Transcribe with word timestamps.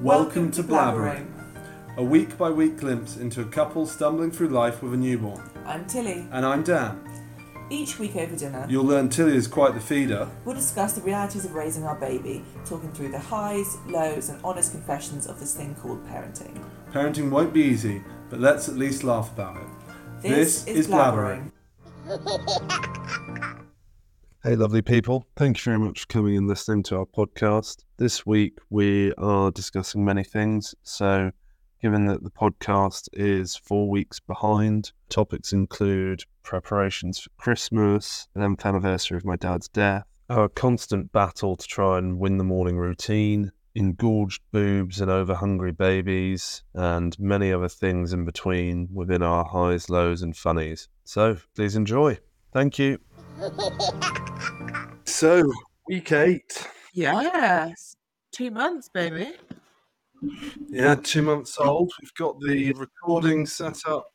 Welcome 0.00 0.50
to 0.52 0.62
Blabbering, 0.62 1.26
a 1.96 2.02
week 2.04 2.36
by 2.36 2.50
week 2.50 2.76
glimpse 2.78 3.16
into 3.16 3.40
a 3.40 3.44
couple 3.46 3.86
stumbling 3.86 4.30
through 4.30 4.48
life 4.48 4.82
with 4.82 4.92
a 4.92 4.96
newborn. 4.96 5.42
I'm 5.64 5.86
Tilly. 5.86 6.26
And 6.32 6.44
I'm 6.44 6.62
Dan. 6.62 7.00
Each 7.70 7.98
week 7.98 8.14
over 8.14 8.36
dinner, 8.36 8.66
You'll 8.68 8.84
learn 8.84 9.08
Tilly 9.08 9.34
is 9.36 9.48
quite 9.48 9.74
the 9.74 9.80
feeder. 9.80 10.28
we'll 10.44 10.54
discuss 10.54 10.92
the 10.92 11.00
realities 11.00 11.44
of 11.44 11.54
raising 11.54 11.84
our 11.84 11.96
baby, 11.96 12.44
talking 12.64 12.92
through 12.92 13.10
the 13.10 13.18
highs, 13.18 13.76
lows, 13.86 14.28
and 14.28 14.38
honest 14.44 14.72
confessions 14.72 15.26
of 15.26 15.40
this 15.40 15.54
thing 15.54 15.74
called 15.76 16.06
parenting. 16.06 16.62
Parenting 16.92 17.30
won't 17.30 17.52
be 17.52 17.62
easy, 17.62 18.02
but 18.30 18.38
let's 18.38 18.68
at 18.68 18.76
least 18.76 19.02
laugh 19.02 19.32
about 19.32 19.56
it. 19.56 19.66
This 20.22 20.66
is 20.66 20.86
Blabbering. 20.86 21.50
Hey, 24.46 24.54
lovely 24.54 24.80
people. 24.80 25.26
Thank 25.34 25.58
you 25.58 25.64
very 25.64 25.78
much 25.80 26.02
for 26.02 26.06
coming 26.06 26.36
and 26.36 26.46
listening 26.46 26.84
to 26.84 26.98
our 26.98 27.04
podcast. 27.04 27.82
This 27.96 28.24
week, 28.24 28.60
we 28.70 29.12
are 29.14 29.50
discussing 29.50 30.04
many 30.04 30.22
things. 30.22 30.72
So, 30.84 31.32
given 31.82 32.06
that 32.06 32.22
the 32.22 32.30
podcast 32.30 33.08
is 33.12 33.56
four 33.56 33.90
weeks 33.90 34.20
behind, 34.20 34.92
topics 35.08 35.52
include 35.52 36.22
preparations 36.44 37.18
for 37.18 37.30
Christmas, 37.38 38.28
the 38.34 38.40
11th 38.42 38.64
anniversary 38.64 39.16
of 39.16 39.24
my 39.24 39.34
dad's 39.34 39.66
death, 39.66 40.04
our 40.30 40.48
constant 40.48 41.10
battle 41.10 41.56
to 41.56 41.66
try 41.66 41.98
and 41.98 42.20
win 42.20 42.38
the 42.38 42.44
morning 42.44 42.76
routine, 42.76 43.50
engorged 43.74 44.42
boobs 44.52 45.00
and 45.00 45.10
over 45.10 45.34
hungry 45.34 45.72
babies, 45.72 46.62
and 46.72 47.18
many 47.18 47.52
other 47.52 47.68
things 47.68 48.12
in 48.12 48.24
between 48.24 48.90
within 48.94 49.24
our 49.24 49.44
highs, 49.44 49.90
lows, 49.90 50.22
and 50.22 50.36
funnies. 50.36 50.88
So, 51.02 51.36
please 51.56 51.74
enjoy. 51.74 52.20
Thank 52.52 52.78
you. 52.78 53.00
So, 55.08 55.50
week 55.88 56.12
eight. 56.12 56.68
Yes. 56.92 57.96
Two 58.32 58.50
months, 58.50 58.90
baby. 58.90 59.32
Yeah, 60.68 60.96
two 60.96 61.22
months 61.22 61.56
old. 61.58 61.92
We've 62.02 62.12
got 62.14 62.38
the 62.40 62.72
recording 62.74 63.46
set 63.46 63.78
up, 63.88 64.06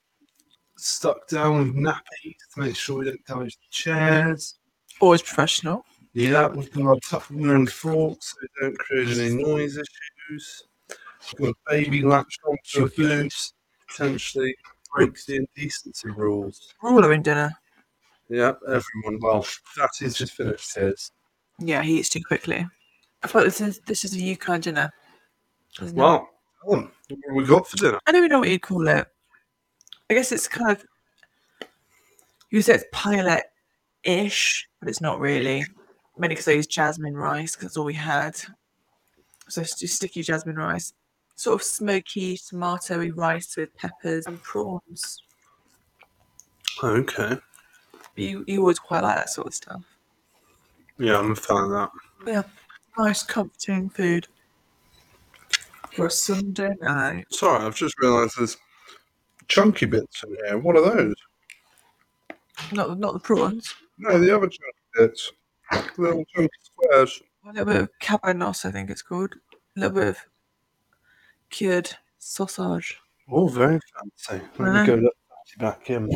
stuck 0.78 1.28
down 1.28 1.58
with 1.58 1.76
nappies 1.76 2.36
to 2.54 2.60
make 2.60 2.76
sure 2.76 3.00
we 3.00 3.06
don't 3.06 3.26
damage 3.26 3.56
the 3.56 3.68
chairs. 3.72 4.60
Always 5.00 5.22
professional. 5.24 5.86
Yeah, 6.14 6.50
we've 6.50 6.72
got 6.72 6.86
our 6.86 6.96
Tupperware 6.98 7.56
and 7.56 7.72
forks 7.72 8.34
so 8.34 8.38
we 8.42 8.48
don't 8.62 8.78
create 8.78 9.18
any 9.18 9.42
noise 9.44 9.78
issues. 9.78 10.64
We've 11.40 11.48
got 11.48 11.50
a 11.50 11.72
baby 11.72 12.04
latched 12.04 12.42
onto 12.46 12.86
a 12.86 12.90
food, 12.90 13.32
potentially 13.88 14.56
breaks 14.94 15.26
the 15.26 15.38
indecency 15.38 16.10
rules. 16.10 16.74
We're 16.84 16.92
all 16.92 17.02
having 17.02 17.24
dinner. 17.24 17.52
Yeah, 18.32 18.54
everyone. 18.66 19.20
Well, 19.20 19.42
Fatty's 19.42 20.16
just 20.16 20.32
finished 20.32 20.76
his. 20.76 21.12
Yeah, 21.60 21.82
he 21.82 22.00
eats 22.00 22.08
too 22.08 22.24
quickly. 22.26 22.66
I 23.24 23.28
thought 23.28 23.44
this 23.44 23.60
is 23.60 23.80
this 23.80 24.06
is 24.06 24.14
a 24.14 24.20
Yukon 24.20 24.62
dinner. 24.62 24.90
Well, 25.94 26.30
tell 26.64 26.76
'em 26.76 26.92
what 27.10 27.20
have 27.28 27.36
we 27.36 27.46
got 27.46 27.68
for 27.68 27.76
dinner? 27.76 28.00
I 28.08 28.14
don't 28.14 28.20
even 28.20 28.30
know 28.30 28.40
what 28.40 28.50
you'd 28.50 28.62
call 28.62 28.88
it. 28.88 29.06
I 30.10 30.14
guess 30.14 30.32
it's 30.32 30.48
kind 30.48 30.72
of 30.72 30.86
you 32.52 32.62
say 32.62 32.76
it's 32.76 32.86
pilot-ish, 32.94 34.70
but 34.80 34.88
it's 34.88 35.02
not 35.02 35.20
really. 35.20 35.66
Mainly 36.18 36.36
because 36.36 36.48
I 36.48 36.54
use 36.54 36.68
jasmine 36.68 37.18
rice 37.18 37.56
because 37.56 37.70
that's 37.70 37.78
all 37.78 37.86
we 37.86 37.94
had. 37.94 38.38
So 39.50 39.60
it's 39.60 39.78
just 39.78 39.98
sticky 39.98 40.24
jasmine 40.24 40.56
rice, 40.56 40.94
sort 41.36 41.56
of 41.56 41.64
smoky 41.64 42.38
tomatoey 42.38 43.12
rice 43.14 43.58
with 43.58 43.76
peppers 43.76 44.26
and 44.26 44.42
prawns. 44.42 45.22
Okay. 46.82 47.38
You 48.16 48.44
you 48.48 48.60
always 48.62 48.80
quite 48.80 49.04
like 49.04 49.16
that 49.16 49.30
sort 49.30 49.48
of 49.48 49.54
stuff. 49.54 49.84
Yeah, 50.98 51.18
I'm 51.18 51.32
a 51.32 51.36
fan 51.36 51.64
of 51.64 51.70
that. 51.72 51.90
Yeah, 52.28 52.44
nice 52.98 53.24
comforting 53.24 53.90
food 53.90 54.28
for 55.94 56.08
a 56.08 56.12
Sunday 56.12 56.76
night. 56.82 57.26
Sorry, 57.32 57.64
I've 57.66 57.76
just 57.76 57.96
realised 58.00 58.38
there's 58.38 58.58
chunky 59.48 59.86
bits 59.86 60.24
in 60.24 60.36
here. 60.46 60.58
What 60.58 60.76
are 60.76 60.96
those? 60.96 61.16
Not 62.72 63.00
not 63.00 63.14
the 63.14 63.20
prawns. 63.20 63.74
No, 63.98 64.20
the 64.20 64.36
other 64.36 64.48
chunky 64.48 64.78
bits. 64.96 65.32
Little 65.98 66.26
chunky 66.26 66.50
squares. 66.62 67.22
A 67.46 67.48
little 67.48 67.66
bit 67.66 67.82
of 67.82 67.90
cabanos, 68.00 68.66
I 68.66 68.72
think 68.72 68.90
it's 68.90 69.02
called. 69.02 69.34
A 69.76 69.80
little 69.80 69.96
bit 69.96 70.08
of 70.10 70.18
cured 71.50 71.90
sausage. 72.20 73.00
Oh, 73.30 73.48
very 73.48 73.80
fancy. 74.28 74.46
Let 74.60 74.82
me 74.82 74.86
go 74.86 74.96
look 74.96 75.16
back 75.58 75.90
in. 75.90 76.10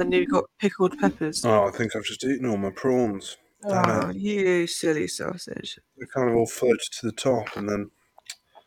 And 0.00 0.12
then 0.12 0.20
you've 0.20 0.30
got 0.30 0.44
pickled 0.60 0.96
peppers. 0.98 1.44
Oh, 1.44 1.66
I 1.66 1.70
think 1.72 1.96
I've 1.96 2.04
just 2.04 2.24
eaten 2.24 2.46
all 2.46 2.56
my 2.56 2.70
prawns. 2.70 3.36
Oh, 3.64 4.10
you 4.10 4.66
silly 4.68 5.08
sausage. 5.08 5.78
They 5.98 6.06
kind 6.06 6.30
of 6.30 6.36
all 6.36 6.46
floated 6.46 6.78
to 7.00 7.06
the 7.06 7.12
top 7.12 7.56
and 7.56 7.68
then. 7.68 7.90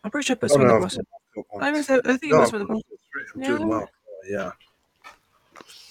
I'm 0.04 0.12
pretty 0.12 0.26
sure 0.26 0.36
I 0.36 0.40
put 0.40 0.52
Oh, 0.52 0.56
some 0.56 0.64
no, 0.64 0.76
at 0.76 0.92
the 0.92 1.44
bottom. 1.56 1.62
I, 1.62 1.70
I 1.70 1.82
think 2.18 2.24
it 2.24 2.30
No, 2.32 2.40
was 2.40 2.52
with 2.52 2.62
the 2.64 2.66
bottom. 2.68 2.82
I'm 3.36 3.42
Yeah. 3.42 3.48
doing 3.48 3.68
well. 3.70 3.90
Yeah. 4.30 4.52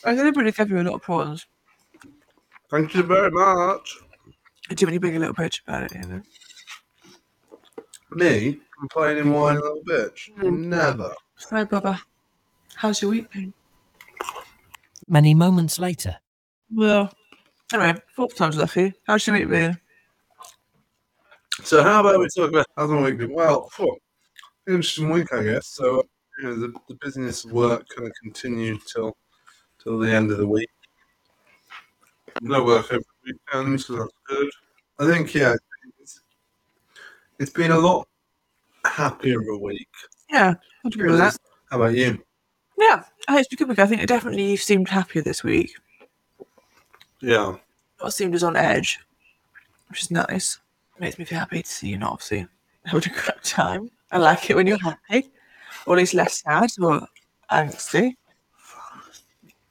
I 0.04 0.14
deliberately 0.14 0.52
gave 0.52 0.70
you 0.70 0.78
a 0.80 0.82
lot 0.82 0.94
of 0.94 1.02
prawns. 1.02 1.46
Thank 2.70 2.94
you 2.94 3.02
very 3.02 3.30
much. 3.30 3.98
Do 4.68 4.84
when 4.86 4.92
you 4.92 5.00
bring 5.00 5.16
a 5.16 5.18
little 5.18 5.34
bitch 5.34 5.62
about 5.66 5.84
it, 5.84 5.94
you 5.94 6.06
know. 6.06 6.22
Me 8.10 8.60
complaining, 8.78 9.32
whiny 9.32 9.58
little 9.58 9.82
bitch. 9.88 10.30
Mm. 10.38 10.64
Never. 10.66 11.14
Hi, 11.50 11.64
Bubba. 11.64 12.00
How's 12.74 13.00
your 13.00 13.10
week 13.12 13.30
been? 13.32 13.52
Many 15.10 15.34
moments 15.34 15.80
later. 15.80 16.16
Well, 16.72 17.12
anyway, 17.72 18.00
fourth 18.14 18.36
time's 18.36 18.56
lucky. 18.56 18.94
How's 19.08 19.26
your 19.26 19.36
week 19.36 19.48
been? 19.48 19.76
So 21.64 21.82
how 21.82 21.98
about 21.98 22.20
we 22.20 22.28
talk 22.28 22.50
about 22.50 22.66
how's 22.76 22.90
my 22.90 23.02
week 23.02 23.18
been? 23.18 23.34
Well, 23.34 23.68
phew, 23.70 23.96
interesting 24.68 25.10
week, 25.10 25.32
I 25.32 25.42
guess. 25.42 25.66
So 25.66 26.04
you 26.38 26.44
know, 26.44 26.54
the, 26.54 26.72
the 26.88 26.94
business 27.02 27.44
work 27.44 27.84
kind 27.94 28.06
of 28.06 28.14
continued 28.22 28.82
till 28.86 29.16
till 29.82 29.98
the 29.98 30.08
end 30.08 30.30
of 30.30 30.38
the 30.38 30.46
week. 30.46 30.70
No 32.40 32.62
work 32.62 32.92
over 32.92 33.02
the 33.24 33.32
weekend, 33.52 33.80
so 33.80 33.96
that's 33.96 34.12
good. 34.28 34.48
I 35.00 35.06
think 35.06 35.34
yeah, 35.34 35.56
it's, 35.98 36.20
it's 37.40 37.50
been 37.50 37.72
a 37.72 37.78
lot 37.78 38.06
happier 38.84 39.40
a 39.40 39.58
week. 39.58 39.88
Yeah, 40.30 40.54
I'd 40.86 40.94
agree 40.94 41.10
with 41.10 41.18
that. 41.18 41.36
How 41.68 41.78
about 41.78 41.96
you? 41.96 42.22
Yeah, 42.78 43.02
I 43.30 43.34
think 43.34 43.46
it's 43.46 43.54
been 43.54 43.58
good 43.58 43.68
week. 43.68 43.78
I 43.78 43.86
think 43.86 44.08
definitely 44.08 44.50
you 44.50 44.56
seemed 44.56 44.88
happier 44.88 45.22
this 45.22 45.44
week. 45.44 45.72
Yeah, 47.20 47.58
Not 48.02 48.12
seemed 48.12 48.34
as 48.34 48.42
on 48.42 48.56
edge, 48.56 48.98
which 49.88 50.02
is 50.02 50.10
nice. 50.10 50.58
Makes 50.98 51.16
me 51.16 51.24
feel 51.24 51.38
happy 51.38 51.62
to 51.62 51.68
see 51.68 51.90
you 51.90 51.98
not 51.98 52.14
obviously 52.14 52.48
having 52.84 53.08
a 53.08 53.14
great 53.14 53.44
time. 53.44 53.88
I 54.10 54.18
like 54.18 54.50
it 54.50 54.56
when 54.56 54.66
you're 54.66 54.78
happy, 54.78 55.30
or 55.86 55.94
at 55.94 55.98
least 55.98 56.14
less 56.14 56.42
sad 56.42 56.70
or 56.82 57.06
angsty. 57.52 58.14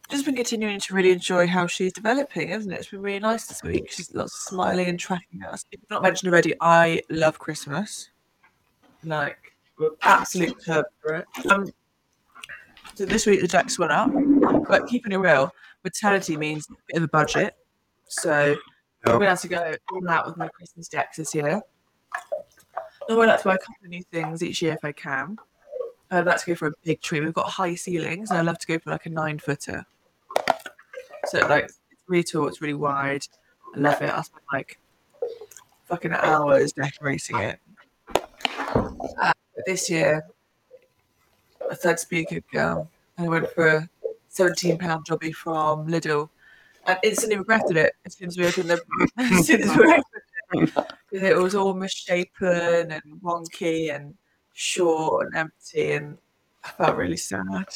Just 0.08 0.24
been 0.24 0.38
continuing 0.38 0.80
to 0.80 0.94
really 0.94 1.12
enjoy 1.12 1.46
how 1.46 1.68
she's 1.68 1.91
developing, 1.91 2.47
hasn't 2.47 2.74
it? 2.74 2.80
It's 2.80 2.91
been 2.91 3.02
really 3.02 3.20
nice 3.20 3.47
this 3.47 3.62
week. 3.62 3.91
She's 3.91 4.16
lots 4.16 4.34
of 4.36 4.40
smiling 4.53 4.88
and 4.88 4.97
tracking 4.97 5.44
us. 5.44 5.66
If 5.74 5.81
not 5.90 6.02
mentioned 6.02 6.31
already, 6.31 6.53
I 6.62 7.02
love 7.09 7.40
Christmas. 7.40 8.09
Like, 9.03 9.53
absolute 10.02 10.64
curb 10.64 10.86
for 11.02 11.16
it. 11.16 11.26
Um, 11.52 11.70
so 12.99 13.05
this 13.05 13.25
week 13.25 13.39
the 13.39 13.47
decks 13.47 13.79
went 13.79 13.93
up, 13.93 14.11
but 14.67 14.85
keeping 14.87 15.13
it 15.13 15.15
real, 15.15 15.53
maternity 15.85 16.35
means 16.35 16.67
a 16.69 16.73
bit 16.89 16.97
of 16.97 17.03
a 17.03 17.07
budget. 17.07 17.55
So. 18.09 18.57
I'm 19.05 19.13
gonna 19.13 19.29
have 19.29 19.39
to 19.39 19.47
go 19.47 19.73
all 19.93 20.09
out 20.09 20.25
with 20.25 20.35
my 20.35 20.49
Christmas 20.49 20.89
decks 20.89 21.15
this 21.15 21.33
year. 21.33 21.61
I 23.09 23.13
like 23.13 23.39
to 23.39 23.47
buy 23.47 23.55
a 23.55 23.57
couple 23.57 23.75
of 23.85 23.89
new 23.89 24.03
things 24.11 24.43
each 24.43 24.61
year 24.61 24.73
if 24.73 24.83
I 24.83 24.91
can. 24.91 25.37
I'd 26.11 26.25
like 26.25 26.41
to 26.41 26.45
go 26.45 26.55
for 26.55 26.67
a 26.67 26.71
big 26.83 26.99
tree. 26.99 27.21
We've 27.21 27.33
got 27.33 27.47
high 27.47 27.75
ceilings, 27.75 28.31
and 28.31 28.39
I 28.39 28.41
love 28.41 28.59
to 28.59 28.67
go 28.67 28.77
for 28.79 28.89
like 28.89 29.05
a 29.05 29.09
nine 29.09 29.39
footer. 29.39 29.85
So 31.27 31.39
like 31.47 31.63
it's 31.63 31.79
really 32.07 32.25
tall, 32.25 32.49
it's 32.49 32.59
really 32.59 32.73
wide. 32.73 33.25
I 33.77 33.79
love 33.79 34.01
it. 34.01 34.09
I 34.09 34.21
spent 34.23 34.43
like 34.51 34.77
fucking 35.85 36.11
hours 36.11 36.73
decorating 36.73 37.37
it. 37.37 37.59
Uh, 38.13 39.31
but 39.55 39.66
this 39.66 39.90
year, 39.90 40.25
I 41.69 41.75
decided 41.75 41.97
to 41.99 42.09
be 42.09 42.43
girl, 42.51 42.89
and 43.17 43.27
I 43.27 43.29
went 43.29 43.49
for 43.51 43.67
a 43.67 43.89
seventeen 44.27 44.77
pound 44.77 45.05
jobby 45.05 45.33
from 45.33 45.87
Lidl, 45.87 46.29
and 46.87 46.97
instantly 47.03 47.37
regretted 47.37 47.77
it 47.77 47.93
as 48.05 48.16
soon 48.16 48.27
as 48.29 48.37
we 48.37 48.47
opened 48.47 48.69
the 48.69 48.81
as 49.17 49.47
soon 49.47 49.61
as 49.61 49.77
we 49.77 49.83
opened 50.53 50.89
it. 51.11 51.23
It 51.23 51.37
was 51.37 51.55
all 51.55 51.73
misshapen 51.73 52.91
and 52.91 53.03
wonky 53.21 53.93
and 53.93 54.16
short 54.53 55.27
and 55.27 55.35
empty, 55.35 55.91
and 55.91 56.17
I 56.63 56.69
felt 56.69 56.97
really 56.97 57.17
sad. 57.17 57.67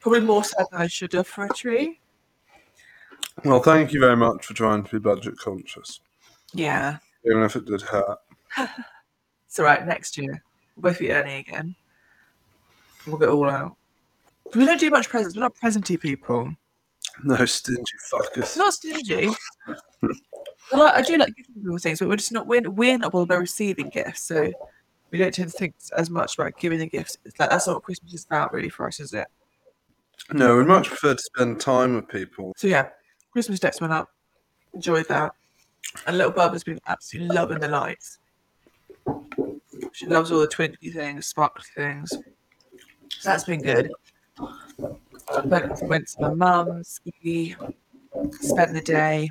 Probably 0.00 0.20
more 0.20 0.44
sad 0.44 0.66
than 0.70 0.82
I 0.82 0.86
should 0.86 1.12
have 1.14 1.26
for 1.26 1.46
a 1.46 1.48
tree. 1.48 1.98
Well, 3.44 3.60
thank 3.60 3.92
you 3.92 4.00
very 4.00 4.16
much 4.16 4.46
for 4.46 4.54
trying 4.54 4.84
to 4.84 4.90
be 4.90 4.98
budget 4.98 5.36
conscious, 5.38 6.00
Yeah, 6.52 6.98
even 7.24 7.42
if 7.42 7.56
it 7.56 7.66
did 7.66 7.82
hurt. 7.82 8.18
it's 9.46 9.58
all 9.58 9.64
right. 9.64 9.86
Next 9.86 10.16
year, 10.16 10.42
we'll 10.76 10.94
be 10.94 11.12
earning 11.12 11.40
again. 11.40 11.74
We'll 13.06 13.18
get 13.18 13.28
all 13.28 13.48
out. 13.48 13.76
We 14.54 14.64
don't 14.64 14.80
do 14.80 14.90
much 14.90 15.08
presents. 15.08 15.36
We're 15.36 15.42
not 15.42 15.54
presenty 15.54 15.98
people. 16.00 16.54
No 17.24 17.44
stingy 17.46 17.82
fuckers. 18.12 18.56
Not 18.56 18.74
stingy. 18.74 19.30
I, 20.72 20.76
like, 20.76 20.94
I 20.94 21.02
do 21.02 21.16
like 21.16 21.34
giving 21.36 21.54
people 21.54 21.78
things, 21.78 21.98
but 22.00 22.08
we're 22.08 22.16
just 22.16 22.32
not. 22.32 22.46
We're, 22.46 22.68
we're 22.68 22.98
not 22.98 23.12
bothered 23.12 23.28
by 23.28 23.36
receiving 23.36 23.88
gifts. 23.88 24.22
So 24.22 24.52
we 25.10 25.18
don't 25.18 25.32
tend 25.32 25.50
to 25.50 25.56
think 25.56 25.74
as 25.96 26.10
much 26.10 26.34
about 26.34 26.58
giving 26.58 26.78
the 26.78 26.86
gifts. 26.86 27.16
It's 27.24 27.38
like 27.38 27.50
that's 27.50 27.66
not 27.66 27.76
what 27.76 27.84
Christmas 27.84 28.12
is 28.12 28.24
about, 28.24 28.52
really, 28.52 28.68
for 28.68 28.86
us, 28.86 29.00
is 29.00 29.14
it? 29.14 29.26
No, 30.32 30.56
we'd 30.56 30.66
much 30.66 30.88
prefer 30.88 31.14
to 31.14 31.22
spend 31.22 31.60
time 31.60 31.94
with 31.94 32.08
people. 32.08 32.52
So 32.56 32.66
yeah, 32.66 32.88
Christmas 33.32 33.60
decks 33.60 33.80
went 33.80 33.92
up. 33.92 34.10
Enjoyed 34.74 35.08
that. 35.08 35.32
And 36.06 36.18
little 36.18 36.32
Bub 36.32 36.52
has 36.52 36.64
been 36.64 36.80
absolutely 36.86 37.34
loving 37.34 37.60
the 37.60 37.68
lights. 37.68 38.18
She 39.92 40.06
loves 40.06 40.32
all 40.32 40.40
the 40.40 40.48
twinkly 40.48 40.90
things, 40.90 41.26
sparkly 41.26 41.64
things. 41.74 42.12
So 43.10 43.30
that's 43.30 43.44
been 43.44 43.62
good. 43.62 43.92
Went, 45.44 45.82
went 45.82 46.08
to 46.08 46.20
my 46.20 46.34
mum's, 46.34 47.00
we 47.22 47.56
spent 48.40 48.72
the 48.72 48.80
day 48.80 49.30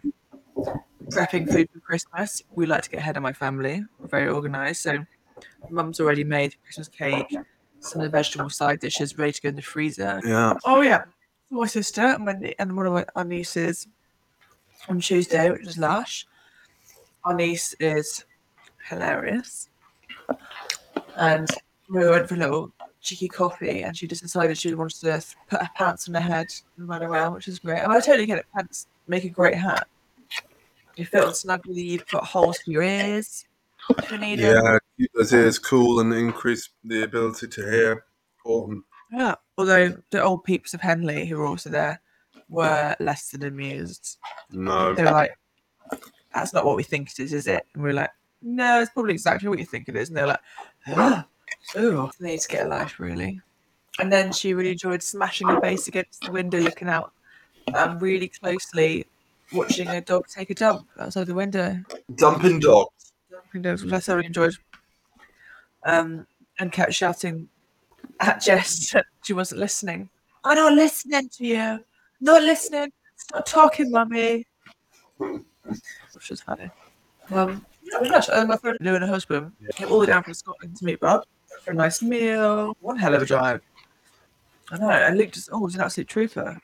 prepping 1.09 1.51
food 1.51 1.69
for 1.71 1.79
Christmas. 1.79 2.41
We 2.55 2.65
like 2.65 2.83
to 2.83 2.89
get 2.89 2.99
ahead 2.99 3.17
of 3.17 3.23
my 3.23 3.33
family. 3.33 3.83
We're 3.99 4.07
very 4.07 4.29
organised. 4.29 4.83
So 4.83 5.05
mum's 5.69 5.99
already 5.99 6.23
made 6.23 6.55
Christmas 6.63 6.87
cake, 6.87 7.35
some 7.79 8.01
of 8.01 8.05
the 8.05 8.09
vegetable 8.09 8.49
side 8.49 8.79
dishes 8.79 9.17
ready 9.17 9.33
to 9.33 9.41
go 9.41 9.49
in 9.49 9.55
the 9.55 9.61
freezer. 9.61 10.21
Yeah. 10.25 10.53
Oh 10.65 10.81
yeah, 10.81 11.05
my 11.49 11.67
sister 11.67 12.01
and, 12.01 12.25
my, 12.25 12.55
and 12.59 12.75
one 12.75 12.87
of 12.87 12.93
my, 12.93 13.05
our 13.15 13.23
nieces 13.23 13.87
on 14.89 14.99
Tuesday, 14.99 15.49
which 15.49 15.65
was 15.65 15.77
Lush. 15.77 16.27
Our 17.23 17.33
niece 17.33 17.75
is 17.79 18.25
hilarious, 18.87 19.69
and 21.15 21.49
we 21.89 22.07
went 22.07 22.29
for 22.29 22.35
a 22.35 22.37
little 22.37 22.71
cheeky 23.05 23.27
coffee, 23.27 23.83
and 23.83 23.95
she 23.95 24.07
just 24.07 24.23
decided 24.23 24.57
she 24.57 24.73
wanted 24.73 24.99
to 24.99 25.23
put 25.47 25.61
her 25.61 25.69
pants 25.75 26.07
on 26.09 26.15
her 26.15 26.19
head 26.19 26.47
and 26.77 26.89
run 26.89 27.03
around, 27.03 27.33
which 27.33 27.47
is 27.47 27.59
great. 27.59 27.79
And 27.79 27.93
I 27.93 27.99
totally 27.99 28.25
get 28.25 28.39
it. 28.39 28.45
Pants 28.53 28.87
make 29.07 29.23
a 29.23 29.29
great 29.29 29.55
hat. 29.55 29.87
You 30.95 31.05
fit 31.05 31.23
on 31.23 31.33
snugly. 31.33 31.81
You've 31.81 32.07
got 32.07 32.25
holes 32.25 32.57
for 32.57 32.71
your 32.71 32.81
ears. 32.81 33.45
If 33.97 34.11
you 34.11 34.17
need 34.17 34.39
'em. 34.39 34.55
Yeah, 34.55 34.79
keep 34.97 35.11
those 35.13 35.33
ears 35.33 35.59
cool 35.59 35.99
and 35.99 36.11
increase 36.13 36.69
the 36.83 37.03
ability 37.03 37.47
to 37.47 37.61
hear. 37.61 38.05
Important. 38.39 38.83
Yeah. 39.11 39.35
Although 39.57 40.01
the 40.09 40.23
old 40.23 40.43
peeps 40.43 40.73
of 40.73 40.81
Henley, 40.81 41.27
who 41.27 41.37
were 41.37 41.45
also 41.45 41.69
there, 41.69 42.01
were 42.49 42.95
less 42.99 43.29
than 43.29 43.43
amused. 43.43 44.17
No. 44.51 44.93
They 44.95 45.03
were 45.03 45.11
like, 45.11 45.37
"That's 46.33 46.53
not 46.53 46.65
what 46.65 46.75
we 46.75 46.83
think 46.83 47.11
it 47.11 47.19
is, 47.19 47.33
is 47.33 47.47
it?" 47.47 47.67
And 47.73 47.83
we 47.83 47.91
are 47.91 47.93
like, 47.93 48.11
"No, 48.41 48.81
it's 48.81 48.91
probably 48.91 49.13
exactly 49.13 49.47
what 49.49 49.59
you 49.59 49.65
think 49.65 49.87
it 49.87 49.95
is." 49.95 50.09
And 50.09 50.17
they 50.17 50.21
were 50.21 50.29
like, 50.29 50.41
"Ah, 50.87 51.27
"Oh, 51.75 52.11
they 52.19 52.31
need 52.31 52.41
to 52.41 52.47
get 52.47 52.65
a 52.65 52.69
life, 52.69 52.99
really." 52.99 53.41
And 53.99 54.11
then 54.11 54.33
she 54.33 54.53
really 54.53 54.71
enjoyed 54.71 55.01
smashing 55.01 55.47
her 55.47 55.61
face 55.61 55.87
against 55.87 56.21
the 56.21 56.31
window, 56.31 56.59
looking 56.59 56.89
out 56.89 57.13
um, 57.73 57.97
really 57.99 58.27
closely, 58.27 59.05
watching 59.53 59.87
a 59.87 60.01
dog 60.01 60.27
take 60.27 60.49
a 60.49 60.55
dump 60.55 60.87
outside 60.99 61.27
the 61.27 61.33
window. 61.33 61.79
Dumping 62.15 62.59
dogs. 62.59 63.13
Windows, 63.53 63.83
which 63.83 63.93
I 63.93 63.99
thoroughly 63.99 64.25
enjoyed. 64.25 64.53
Um, 65.85 66.27
and 66.59 66.71
kept 66.71 66.93
shouting 66.93 67.47
at 68.19 68.41
Jess 68.41 68.89
that 68.93 69.05
she 69.23 69.33
wasn't 69.33 69.61
listening. 69.61 70.09
I'm 70.43 70.55
not 70.55 70.73
listening 70.73 71.29
to 71.29 71.45
you. 71.45 71.79
Not 72.19 72.43
listening. 72.43 72.91
Stop 73.15 73.45
talking, 73.45 73.91
mummy. 73.91 74.45
Which 75.17 76.29
was 76.29 76.41
funny. 76.41 76.69
Um, 77.31 77.65
yeah, 77.81 77.97
it 77.97 78.01
was 78.01 78.09
nice. 78.09 78.29
Uh, 78.29 78.45
my 78.45 78.57
friend 78.57 78.77
Lou 78.81 78.95
and 78.95 79.03
her 79.03 79.09
husband 79.09 79.53
came 79.73 79.87
all 79.87 79.95
the 79.95 79.99
way 80.01 80.05
down 80.07 80.23
from 80.23 80.33
Scotland 80.33 80.75
to 80.77 80.85
meet 80.85 80.99
Bob 80.99 81.23
for 81.65 81.71
a 81.71 81.75
nice 81.75 82.01
meal. 82.01 82.77
One 82.79 82.97
hell 82.97 83.13
of 83.15 83.21
a 83.21 83.25
drive. 83.25 83.61
I 84.71 84.77
know. 84.77 84.89
And 84.89 85.17
Luke 85.17 85.31
just, 85.31 85.49
oh, 85.51 85.65
he's 85.65 85.75
an 85.75 85.81
absolute 85.81 86.07
trooper. 86.07 86.59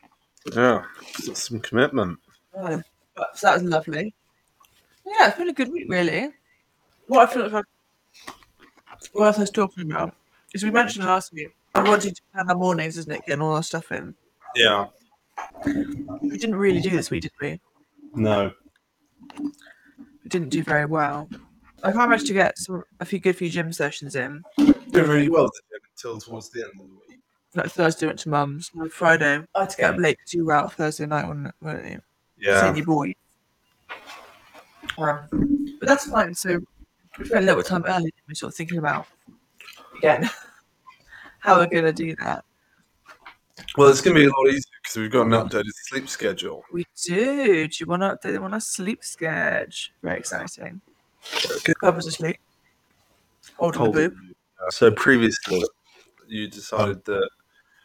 Yeah. 0.56 0.84
That's 1.26 1.48
some 1.48 1.60
commitment. 1.60 2.20
Oh, 2.56 2.82
but- 3.16 3.38
so 3.38 3.48
that 3.48 3.56
was 3.56 3.64
lovely. 3.64 4.14
Yeah, 5.06 5.28
it's 5.28 5.38
been 5.38 5.50
a 5.50 5.54
good 5.54 5.72
week, 5.72 5.88
really. 5.90 6.30
What 7.08 7.28
I 7.30 7.34
feel 7.34 7.50
like 7.50 7.66
I, 7.66 8.32
what 9.14 9.36
I 9.36 9.40
was 9.40 9.50
talking 9.50 9.92
about 9.92 10.16
is 10.54 10.64
we 10.64 10.72
mentioned 10.72 11.06
last 11.06 11.34
week 11.34 11.50
I 11.76 11.84
wanted 11.84 12.16
to 12.16 12.22
plan 12.32 12.50
our 12.50 12.56
mornings, 12.56 12.98
isn't 12.98 13.12
it? 13.12 13.26
Getting 13.26 13.42
all 13.42 13.56
our 13.56 13.64
stuff 13.64 13.92
in. 13.92 14.16
Yeah. 14.56 14.88
We 15.66 16.38
didn't 16.38 16.56
really 16.56 16.82
do 16.82 16.90
this 16.92 17.10
week, 17.12 17.24
did 17.24 17.32
we? 17.42 17.60
No. 18.14 18.52
We 19.38 19.50
didn't 20.30 20.50
do 20.50 20.64
very 20.64 20.86
well. 20.86 21.30
I 21.84 21.92
managed 21.92 22.28
to 22.28 22.34
get 22.34 22.58
some, 22.58 22.84
a 23.00 23.06
few 23.06 23.20
good 23.20 23.36
few 23.36 23.50
gym 23.50 23.74
sessions 23.74 24.16
in. 24.16 24.44
Did 24.92 25.08
really 25.08 25.30
well 25.30 25.50
until 25.96 26.20
towards 26.20 26.50
the 26.50 26.64
end 26.64 26.72
of 26.80 26.88
the 26.88 26.94
week. 27.08 27.20
Like 27.56 27.68
Thursday 27.68 28.08
went 28.08 28.20
to 28.20 28.30
mum's. 28.30 28.72
On 28.80 28.90
Friday, 28.90 29.46
I 29.56 29.60
had 29.60 29.70
to 29.72 29.78
get 29.78 29.94
up 29.94 30.00
late 30.00 30.18
because 30.18 30.34
you 30.34 30.46
were 30.46 30.54
out 30.54 30.74
Thursday 30.74 31.06
night, 31.06 31.28
weren't 31.28 31.54
weren't 31.62 31.90
you? 31.90 32.02
Yeah. 32.38 32.62
Seeing 32.62 32.78
your 32.78 32.86
boy. 32.86 33.14
Um, 34.98 35.78
but 35.80 35.88
that's 35.88 36.10
fine. 36.10 36.34
So 36.34 36.60
we 37.20 37.26
spent 37.26 37.44
a 37.44 37.46
little 37.46 37.64
time 37.64 37.84
early. 37.88 38.14
We're 38.28 38.36
sort 38.36 38.54
of 38.54 38.58
thinking 38.58 38.78
about 38.78 39.06
again 39.98 40.30
how 41.40 41.58
we're 41.58 41.68
going 41.68 41.86
to 41.86 41.94
do 41.94 42.16
that. 42.18 42.44
Well, 43.78 43.90
it's 43.90 44.02
going 44.02 44.16
to 44.16 44.22
be 44.22 44.26
a 44.26 44.30
lot 44.30 44.48
easier 44.48 44.62
because 44.82 44.98
we've 44.98 45.12
got 45.12 45.28
an 45.28 45.32
updated 45.32 45.72
sleep 45.74 46.10
schedule. 46.10 46.64
We 46.72 46.86
do. 47.06 47.68
Do 47.68 47.76
you 47.80 47.86
want 47.86 48.02
to 48.02 48.10
update 48.10 48.34
them 48.34 48.44
on 48.44 48.54
our 48.54 48.60
sleep 48.60 49.04
schedule? 49.04 49.94
Very 50.02 50.20
exciting. 50.20 50.82
Good. 51.64 51.76
Bubba's 51.82 52.08
asleep. 52.08 52.38
Holding 53.58 53.84
the 53.84 53.90
boob. 53.90 54.16
So 54.70 54.92
previously, 54.92 55.64
you 56.28 56.48
decided 56.48 57.04
that 57.06 57.30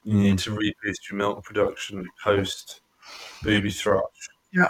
you 0.04 0.14
need 0.14 0.38
to 0.40 0.50
reboost 0.50 1.10
your 1.10 1.18
milk 1.18 1.44
production 1.44 2.06
post 2.22 2.80
booby 3.42 3.70
thrush. 3.70 4.02
Yeah. 4.52 4.68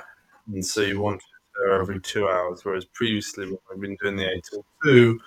And 0.52 0.64
so 0.64 0.80
you 0.82 1.00
wanted 1.00 1.22
her 1.56 1.80
every 1.80 2.00
two 2.00 2.28
hours, 2.28 2.64
whereas 2.64 2.84
previously 2.84 3.46
when 3.46 3.58
I've 3.72 3.80
been 3.80 3.96
doing 4.00 4.16
the 4.16 4.30
eight 4.30 4.44
till 4.50 4.64
two, 4.84 5.20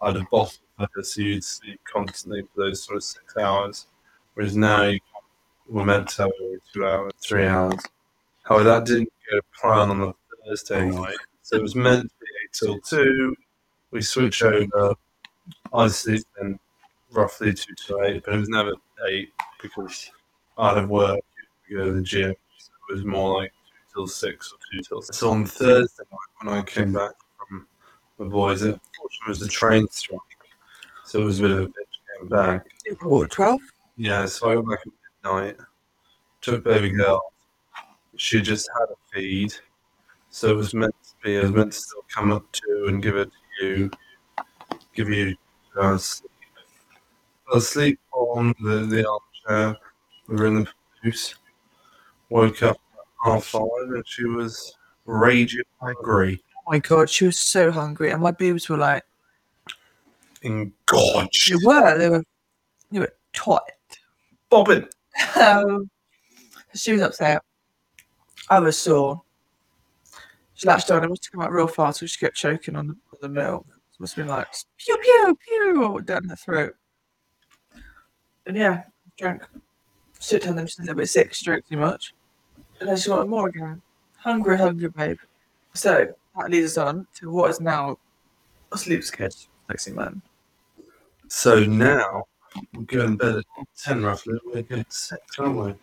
I'd 0.00 0.16
have 0.16 0.30
bottled 0.30 0.58
her 0.78 1.02
so 1.02 1.20
you'd 1.20 1.44
sleep 1.44 1.80
constantly 1.90 2.42
for 2.42 2.64
those 2.64 2.82
sort 2.82 2.96
of 2.96 3.04
six 3.04 3.36
hours. 3.36 3.86
Whereas 4.34 4.56
now 4.56 4.84
you 4.84 4.98
we're 5.68 5.84
meant 5.84 6.08
to 6.08 6.22
have 6.22 6.30
every 6.42 6.58
two 6.74 6.86
hours, 6.86 7.12
three 7.22 7.46
hours. 7.46 7.80
However, 8.42 8.64
that 8.64 8.84
didn't 8.84 9.12
go 9.30 9.36
to 9.38 9.42
plan 9.60 9.90
on 9.90 10.00
the 10.00 10.12
Thursday 10.44 10.90
night. 10.90 11.16
So 11.42 11.56
it 11.56 11.62
was 11.62 11.74
meant 11.74 12.02
to 12.02 12.08
be 12.20 12.26
eight 12.42 12.52
till 12.52 12.80
two. 12.80 13.36
We 13.90 14.02
switch 14.02 14.42
over. 14.42 14.94
I 15.74 15.88
sleep 15.88 16.22
then 16.38 16.58
roughly 17.12 17.52
two 17.54 17.74
to 17.86 18.02
eight, 18.02 18.22
but 18.24 18.34
it 18.34 18.38
was 18.38 18.48
never 18.48 18.72
eight 19.08 19.32
because 19.60 20.10
I'd 20.58 20.76
have 20.76 20.88
worked 20.88 21.22
to 21.68 21.76
go 21.76 21.84
to 21.86 21.92
the 21.92 22.02
gym. 22.02 22.34
So 22.58 22.70
it 22.90 22.94
was 22.94 23.04
more 23.04 23.40
like 23.40 23.52
two 23.52 23.94
till 23.94 24.06
six 24.06 24.52
or 24.52 24.58
two 24.70 24.82
till 24.82 25.02
six. 25.02 25.18
So 25.18 25.30
on 25.30 25.46
Thursday 25.46 26.04
night 26.10 26.18
when 26.42 26.54
I 26.58 26.62
came 26.62 26.92
back 26.92 27.12
from 27.38 27.66
my 28.18 28.26
boys, 28.26 28.62
it 28.62 28.78
was 29.26 29.40
the 29.40 29.48
train 29.48 29.86
strike. 29.90 30.20
So 31.04 31.20
it 31.20 31.24
was 31.24 31.40
a 31.40 31.42
bit 31.42 31.50
of 31.50 31.58
a 31.58 31.66
bitch 31.66 31.72
getting 32.14 32.28
back. 32.28 32.66
What, 33.02 33.30
12? 33.30 33.60
Yeah, 33.96 34.26
so 34.26 34.50
I 34.50 34.54
got 34.54 34.68
back 34.68 34.78
at 34.86 34.92
midnight, 35.24 35.56
took 36.40 36.64
baby 36.64 36.90
girl. 36.90 37.32
She 38.16 38.40
just 38.42 38.68
had 38.78 38.86
a 38.90 38.96
feed, 39.12 39.54
so 40.28 40.50
it 40.50 40.56
was 40.56 40.74
meant 40.74 40.94
to 41.02 41.14
be. 41.24 41.38
I 41.38 41.42
was 41.42 41.52
meant 41.52 41.72
to 41.72 41.78
still 41.78 42.04
come 42.14 42.30
up 42.30 42.50
to 42.52 42.86
and 42.88 43.02
give 43.02 43.16
it 43.16 43.30
to 43.60 43.66
you, 43.66 43.90
give 44.94 45.08
you 45.08 45.34
sleep. 45.74 46.30
I 47.50 47.54
was 47.54 47.64
asleep 47.64 48.00
on 48.12 48.54
the, 48.62 48.86
the 48.86 49.06
armchair. 49.08 49.76
We 50.28 50.36
were 50.36 50.46
in 50.46 50.54
the 50.54 50.68
papoose. 51.02 51.34
Woke 52.30 52.62
up 52.62 52.76
at 52.94 53.30
half 53.30 53.44
five 53.44 53.62
and 53.88 54.06
she 54.06 54.24
was 54.24 54.74
raging 55.04 55.64
hungry. 55.80 56.42
Oh 56.56 56.72
my 56.72 56.78
god, 56.78 57.10
she 57.10 57.26
was 57.26 57.38
so 57.38 57.70
hungry, 57.70 58.10
and 58.10 58.22
my 58.22 58.30
boobs 58.30 58.68
were 58.68 58.76
like, 58.76 59.04
Engorged. 60.42 61.50
they 61.50 61.66
were, 61.66 61.98
they 61.98 62.08
were, 62.08 62.24
they 62.90 62.98
were 63.00 63.14
taut. 63.32 63.62
Bobbing. 64.50 64.88
Um, 65.40 65.90
she 66.74 66.92
was 66.92 67.02
upset. 67.02 67.42
I 68.48 68.58
was 68.58 68.76
sore. 68.76 69.22
She 70.54 70.66
latched 70.66 70.90
on. 70.90 71.04
It 71.04 71.08
must 71.08 71.26
have 71.26 71.32
come 71.32 71.42
out 71.42 71.52
real 71.52 71.66
fast, 71.66 72.00
so 72.00 72.06
she 72.06 72.18
kept 72.18 72.36
choking 72.36 72.76
on 72.76 72.88
the, 72.88 72.92
on 72.94 73.18
the 73.20 73.28
milk. 73.28 73.66
It 74.02 74.10
must 74.10 74.16
have 74.16 74.26
been 74.26 74.34
like 74.34 74.48
pew 74.78 74.98
pew 74.98 75.38
pew 75.46 76.00
down 76.00 76.24
her 76.24 76.34
throat. 76.34 76.74
And 78.46 78.56
yeah, 78.56 78.82
drank. 79.16 79.44
Sit 80.18 80.42
down 80.42 80.56
them. 80.56 80.66
She's 80.66 80.88
a 80.88 80.92
bit 80.92 81.08
sick. 81.08 81.32
She 81.32 81.44
drank 81.44 81.68
too 81.68 81.76
much, 81.76 82.12
and 82.80 82.88
then 82.88 82.96
she 82.96 83.10
wanted 83.10 83.28
more 83.28 83.48
again. 83.48 83.80
Hungry, 84.16 84.58
hungry, 84.58 84.88
babe. 84.88 85.18
So 85.74 86.12
that 86.36 86.50
leads 86.50 86.76
us 86.76 86.78
on 86.78 87.06
to 87.20 87.30
what 87.30 87.50
is 87.50 87.60
now 87.60 87.96
a 88.72 88.76
sleep 88.76 89.04
sketch, 89.04 89.46
sexy 89.68 89.92
man. 89.92 90.20
So 91.28 91.60
now 91.60 92.24
we're 92.74 92.82
going 92.82 93.18
to 93.18 93.24
bed 93.24 93.36
at 93.36 93.44
10 93.84 94.02
roughly. 94.02 94.34
We're 94.44 94.62
going 94.62 94.82
to 94.82 94.90
six, 94.90 95.38
aren't 95.38 95.78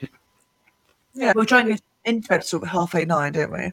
we? 0.00 0.08
Yeah, 1.12 1.32
we're 1.34 1.44
trying 1.44 1.64
to 1.66 1.72
get 1.72 1.82
into 2.04 2.28
bed 2.28 2.44
sort 2.44 2.62
of 2.62 2.68
half 2.68 2.94
eight 2.94 3.08
nine, 3.08 3.32
don't 3.32 3.50
we? 3.50 3.72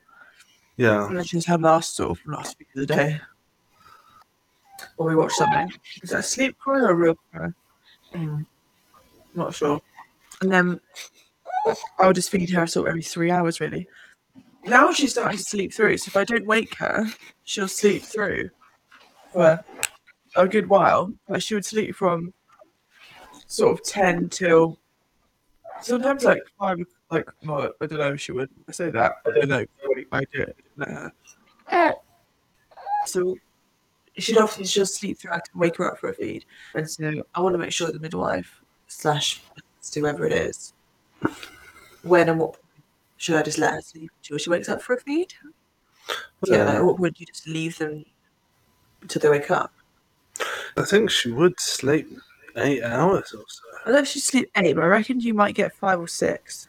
Yeah. 0.78 1.06
And 1.06 1.18
then 1.18 1.24
she 1.24 1.36
was 1.36 1.46
her 1.46 1.60
last 1.60 1.96
sort 1.96 2.18
of 2.18 2.26
last 2.26 2.58
week 2.58 2.70
of 2.76 2.88
the 2.88 2.96
day. 2.96 3.22
Or 4.98 5.08
we 5.08 5.16
watched 5.16 5.36
something. 5.36 5.72
Is 6.02 6.12
that 6.12 6.20
a 6.20 6.24
sleep 6.24 6.58
cry 6.58 6.80
or 6.80 6.92
a 6.92 6.96
real 6.96 7.16
cry? 7.32 7.50
Mm, 8.14 8.46
not 9.36 9.54
sure. 9.54 9.82
And 10.42 10.52
then 10.52 10.80
I 12.00 12.08
would 12.08 12.16
just 12.16 12.30
feed 12.30 12.50
her 12.52 12.68
sort 12.68 12.88
of 12.88 12.92
every 12.92 13.02
three 13.02 13.32
hours 13.32 13.60
really. 13.60 13.88
Now 14.66 14.92
she's 14.92 15.12
starting 15.12 15.38
to 15.38 15.44
sleep 15.44 15.74
through, 15.74 15.98
so 15.98 16.10
if 16.10 16.18
I 16.18 16.24
don't 16.24 16.46
wake 16.46 16.76
her, 16.76 17.06
she'll 17.44 17.68
sleep 17.68 18.04
through 18.04 18.50
for 19.32 19.64
a 20.36 20.48
good 20.48 20.70
while, 20.70 21.12
but 21.28 21.44
she 21.44 21.54
would 21.54 21.66
sleep 21.66 21.96
from 21.96 22.34
sort 23.48 23.74
of 23.80 23.86
ten 23.86 24.30
till 24.30 24.80
sometimes 25.82 26.24
like 26.24 26.42
five. 26.60 26.78
Like, 27.12 27.30
well, 27.46 27.72
I 27.82 27.86
don't 27.86 28.00
know 28.00 28.14
if 28.14 28.22
she 28.22 28.32
would. 28.32 28.50
I 28.68 28.72
say 28.72 28.90
that. 28.90 29.16
I 29.26 29.32
don't 29.32 29.50
know. 29.50 29.66
I 30.12 30.24
do 30.34 30.42
it. 30.42 30.58
No. 30.78 31.12
So 33.06 33.36
she'd 34.18 34.38
often 34.38 34.64
just 34.64 34.96
sleep 34.96 35.20
through. 35.20 35.32
I 35.32 35.40
could 35.40 35.56
wake 35.56 35.78
her 35.78 35.92
up 35.92 36.00
for 36.00 36.10
a 36.10 36.14
feed, 36.14 36.46
and 36.76 36.90
so 36.90 37.24
I 37.36 37.42
want 37.42 37.54
to 37.54 37.60
make 37.60 37.72
sure 37.72 37.92
the 37.92 38.00
midwife 38.00 38.62
slash 38.88 39.42
whoever 39.94 40.26
it 40.26 40.34
is, 40.34 40.74
when 42.04 42.30
and 42.30 42.40
what 42.40 42.58
should 43.18 43.36
I 43.36 43.44
just 43.44 43.58
let 43.58 43.74
her 43.74 43.82
sleep 43.82 44.12
until 44.18 44.38
she 44.38 44.50
wakes 44.50 44.70
up 44.70 44.82
for 44.82 44.96
a 44.96 45.00
feed? 45.00 45.34
Yeah, 46.46 46.66
like, 46.66 46.84
what 46.84 47.00
would 47.00 47.20
you 47.20 47.26
just 47.26 47.48
leave 47.48 47.78
them 47.78 48.06
until 49.02 49.22
they 49.22 49.30
wake 49.30 49.50
up? 49.52 49.74
I 50.76 50.84
think 50.84 51.10
she 51.10 51.32
would 51.32 51.60
sleep 51.60 52.10
eight 52.58 52.84
hours 52.84 53.34
or 53.34 53.44
so. 53.48 53.62
I 53.82 53.86
don't 53.86 53.94
know 53.96 54.02
if 54.02 54.08
she 54.08 54.20
sleep 54.20 54.52
eight, 54.58 54.74
but 54.76 54.84
I 54.84 54.88
reckon 54.88 55.20
you 55.20 55.34
might 55.34 55.56
get 55.56 55.74
five 55.76 56.00
or 56.00 56.08
six. 56.08 56.68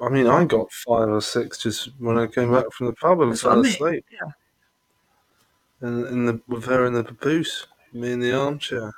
I 0.00 0.08
mean, 0.08 0.26
I 0.26 0.44
got 0.44 0.70
five 0.72 1.08
or 1.08 1.20
six 1.20 1.58
just 1.58 1.90
when 1.98 2.18
I 2.18 2.26
came 2.26 2.52
back 2.52 2.64
from 2.72 2.86
the 2.88 2.92
pub 2.94 3.20
and 3.20 3.32
That's 3.32 3.44
what 3.44 3.50
I 3.50 3.54
fell 3.54 3.62
mean, 3.62 3.72
asleep. 3.72 4.04
yeah. 4.10 4.32
And 5.82 6.06
in 6.06 6.26
the 6.26 6.40
with 6.48 6.64
her 6.66 6.86
in 6.86 6.92
the 6.92 7.04
papoose, 7.04 7.66
me 7.92 8.12
in 8.12 8.20
the 8.20 8.32
armchair. 8.32 8.94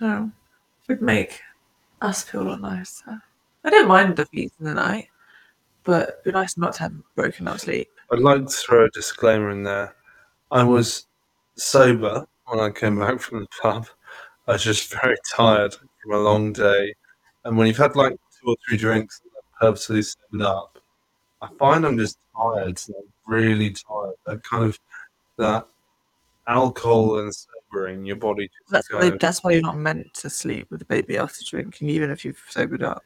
No, 0.00 0.30
would 0.88 1.02
make 1.02 1.40
us 2.00 2.22
feel 2.22 2.42
a 2.42 2.50
lot 2.50 2.60
nicer. 2.60 3.22
I 3.64 3.70
don't 3.70 3.88
mind 3.88 4.16
the 4.16 4.26
feeds 4.26 4.52
in 4.58 4.66
the 4.66 4.74
night, 4.74 5.08
but 5.84 6.08
it'd 6.08 6.24
be 6.24 6.30
nice 6.32 6.56
not 6.56 6.74
to 6.74 6.80
have 6.84 6.92
broken 7.14 7.48
up 7.48 7.60
sleep. 7.60 7.88
I'd 8.12 8.20
like 8.20 8.46
to 8.46 8.52
throw 8.52 8.86
a 8.86 8.90
disclaimer 8.90 9.50
in 9.50 9.62
there. 9.62 9.94
I 10.50 10.60
mm-hmm. 10.60 10.70
was 10.70 11.06
sober 11.56 12.26
when 12.46 12.60
I 12.60 12.70
came 12.70 12.98
back 12.98 13.20
from 13.20 13.40
the 13.40 13.46
pub. 13.62 13.86
I 14.48 14.52
was 14.52 14.64
just 14.64 14.92
very 15.00 15.16
tired 15.34 15.74
from 15.74 16.12
a 16.12 16.18
long 16.18 16.52
day. 16.52 16.94
And 17.44 17.56
when 17.56 17.66
you've 17.66 17.76
had 17.76 17.94
like 17.94 18.12
two 18.12 18.48
or 18.48 18.56
three 18.66 18.78
drinks 18.78 19.20
and 19.22 19.32
purposely 19.60 20.02
sobered 20.02 20.42
up, 20.42 20.78
I 21.42 21.48
find 21.58 21.86
I'm 21.86 21.98
just 21.98 22.18
tired, 22.36 22.80
like 22.88 23.04
really 23.26 23.70
tired. 23.70 24.14
That 24.26 24.42
kind 24.42 24.64
of 24.64 24.78
that 25.38 25.66
alcohol 26.46 27.20
and 27.20 27.32
sobering, 27.34 28.04
your 28.04 28.16
body 28.16 28.50
That's 28.70 28.92
why, 28.92 29.10
that's 29.10 29.44
why 29.44 29.52
you're 29.52 29.62
not 29.62 29.76
meant 29.78 30.12
to 30.14 30.30
sleep 30.30 30.66
with 30.70 30.82
a 30.82 30.86
baby 30.86 31.16
after 31.18 31.44
drinking, 31.48 31.88
even 31.88 32.10
if 32.10 32.24
you've 32.24 32.42
sobered 32.48 32.82
up. 32.82 33.02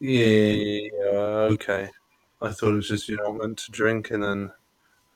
yeah, 0.00 0.88
okay. 1.52 1.90
I 2.42 2.50
thought 2.50 2.72
it 2.72 2.76
was 2.76 2.88
just 2.88 3.08
you're 3.08 3.22
not 3.22 3.36
meant 3.36 3.58
to 3.58 3.70
drink 3.70 4.10
and 4.10 4.22
then 4.22 4.50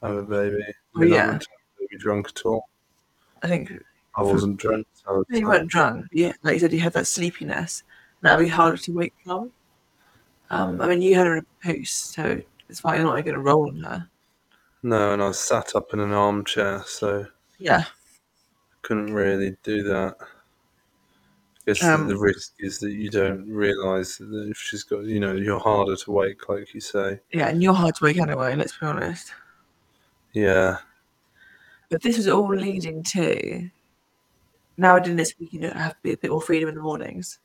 have 0.02 0.16
a 0.16 0.22
baby. 0.22 0.62
Oh, 0.96 1.00
You're 1.00 1.08
not 1.08 1.16
yeah. 1.16 1.26
meant 1.26 1.42
to 1.42 1.48
baby 1.80 1.98
drunk 1.98 2.28
at 2.28 2.42
all. 2.44 2.68
I 3.42 3.48
think 3.48 3.72
I 4.14 4.22
wasn't 4.22 4.58
drunk. 4.58 4.86
So 4.92 5.24
you 5.30 5.46
weren't 5.46 5.70
drunk. 5.70 6.06
Yeah, 6.12 6.32
like 6.42 6.54
you 6.54 6.60
said, 6.60 6.72
you 6.72 6.80
had 6.80 6.92
that 6.92 7.06
sleepiness. 7.06 7.82
And 8.20 8.28
that'd 8.28 8.44
be 8.44 8.50
harder 8.50 8.76
to 8.76 8.92
wake 8.92 9.14
from. 9.24 9.50
Um, 10.50 10.80
I 10.80 10.88
mean, 10.88 11.02
you 11.02 11.14
had 11.14 11.26
her 11.26 11.36
in 11.38 11.46
a 11.46 11.66
post, 11.66 12.12
so 12.12 12.40
it's 12.68 12.80
fine. 12.80 12.96
You're 13.00 13.04
not 13.04 13.24
going 13.24 13.34
to 13.34 13.40
roll 13.40 13.68
on 13.68 13.82
her. 13.82 14.08
No, 14.84 15.14
and 15.14 15.22
I 15.22 15.28
was 15.28 15.38
sat 15.38 15.74
up 15.74 15.94
in 15.94 16.00
an 16.00 16.12
armchair, 16.12 16.82
so 16.86 17.26
Yeah, 17.58 17.84
couldn't 18.82 19.14
really 19.14 19.56
do 19.62 19.82
that. 19.84 20.16
I 20.20 20.26
guess 21.66 21.80
the- 21.80 21.94
Um, 21.94 22.08
the 22.08 22.18
risk 22.18 22.52
is 22.58 22.80
that 22.80 22.90
you 22.92 23.08
don't 23.08 23.48
realise 23.50 24.18
that 24.18 24.48
if 24.50 24.58
she's 24.58 24.82
got, 24.82 25.04
you 25.04 25.20
know, 25.20 25.32
you're 25.32 25.58
harder 25.58 25.96
to 25.96 26.10
wake, 26.12 26.50
like 26.50 26.74
you 26.74 26.82
say. 26.82 27.18
yeah, 27.32 27.48
and 27.48 27.62
you're 27.62 27.72
hard 27.72 27.94
to 27.94 28.04
wake 28.04 28.18
anyway. 28.18 28.54
Let's 28.56 28.76
be 28.76 28.84
honest. 28.84 29.32
Yeah, 30.34 30.78
But 31.88 32.02
this 32.02 32.18
was 32.18 32.28
all 32.28 32.54
leading 32.54 33.02
to 33.04 33.70
now 34.76 34.98
doing 34.98 35.16
this 35.16 35.32
week, 35.38 35.54
you 35.54 35.60
know, 35.60 35.70
have 35.70 35.92
to 35.94 36.02
be 36.02 36.12
a 36.12 36.16
bit 36.18 36.30
more 36.30 36.42
freedom 36.42 36.68
in 36.68 36.74
the 36.74 36.82
mornings. 36.82 37.38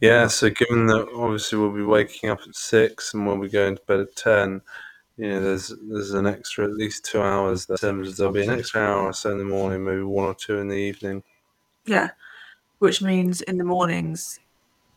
yeah. 0.00 0.26
So 0.26 0.50
given 0.50 0.86
that 0.88 1.08
obviously 1.14 1.58
we'll 1.58 1.70
be 1.72 1.82
waking 1.82 2.30
up 2.30 2.40
at 2.40 2.56
six 2.56 3.14
and 3.14 3.24
we'll 3.24 3.38
be 3.38 3.48
going 3.48 3.76
to 3.76 3.82
bed 3.82 4.00
at 4.00 4.16
ten, 4.16 4.62
you 5.16 5.28
know, 5.28 5.40
there's 5.40 5.72
there's 5.88 6.12
an 6.12 6.26
extra 6.26 6.64
at 6.64 6.74
least 6.74 7.04
two 7.04 7.22
hours. 7.22 7.66
There. 7.66 7.76
There'll 7.78 8.32
be 8.32 8.44
an 8.44 8.50
extra 8.50 8.82
hour 8.82 9.02
or 9.02 9.12
so 9.12 9.32
in 9.32 9.38
the 9.38 9.44
morning, 9.44 9.84
maybe 9.84 10.02
one 10.02 10.26
or 10.26 10.34
two 10.34 10.58
in 10.58 10.68
the 10.68 10.76
evening. 10.76 11.22
Yeah, 11.86 12.10
which 12.78 13.00
means 13.00 13.40
in 13.42 13.58
the 13.58 13.64
mornings 13.64 14.38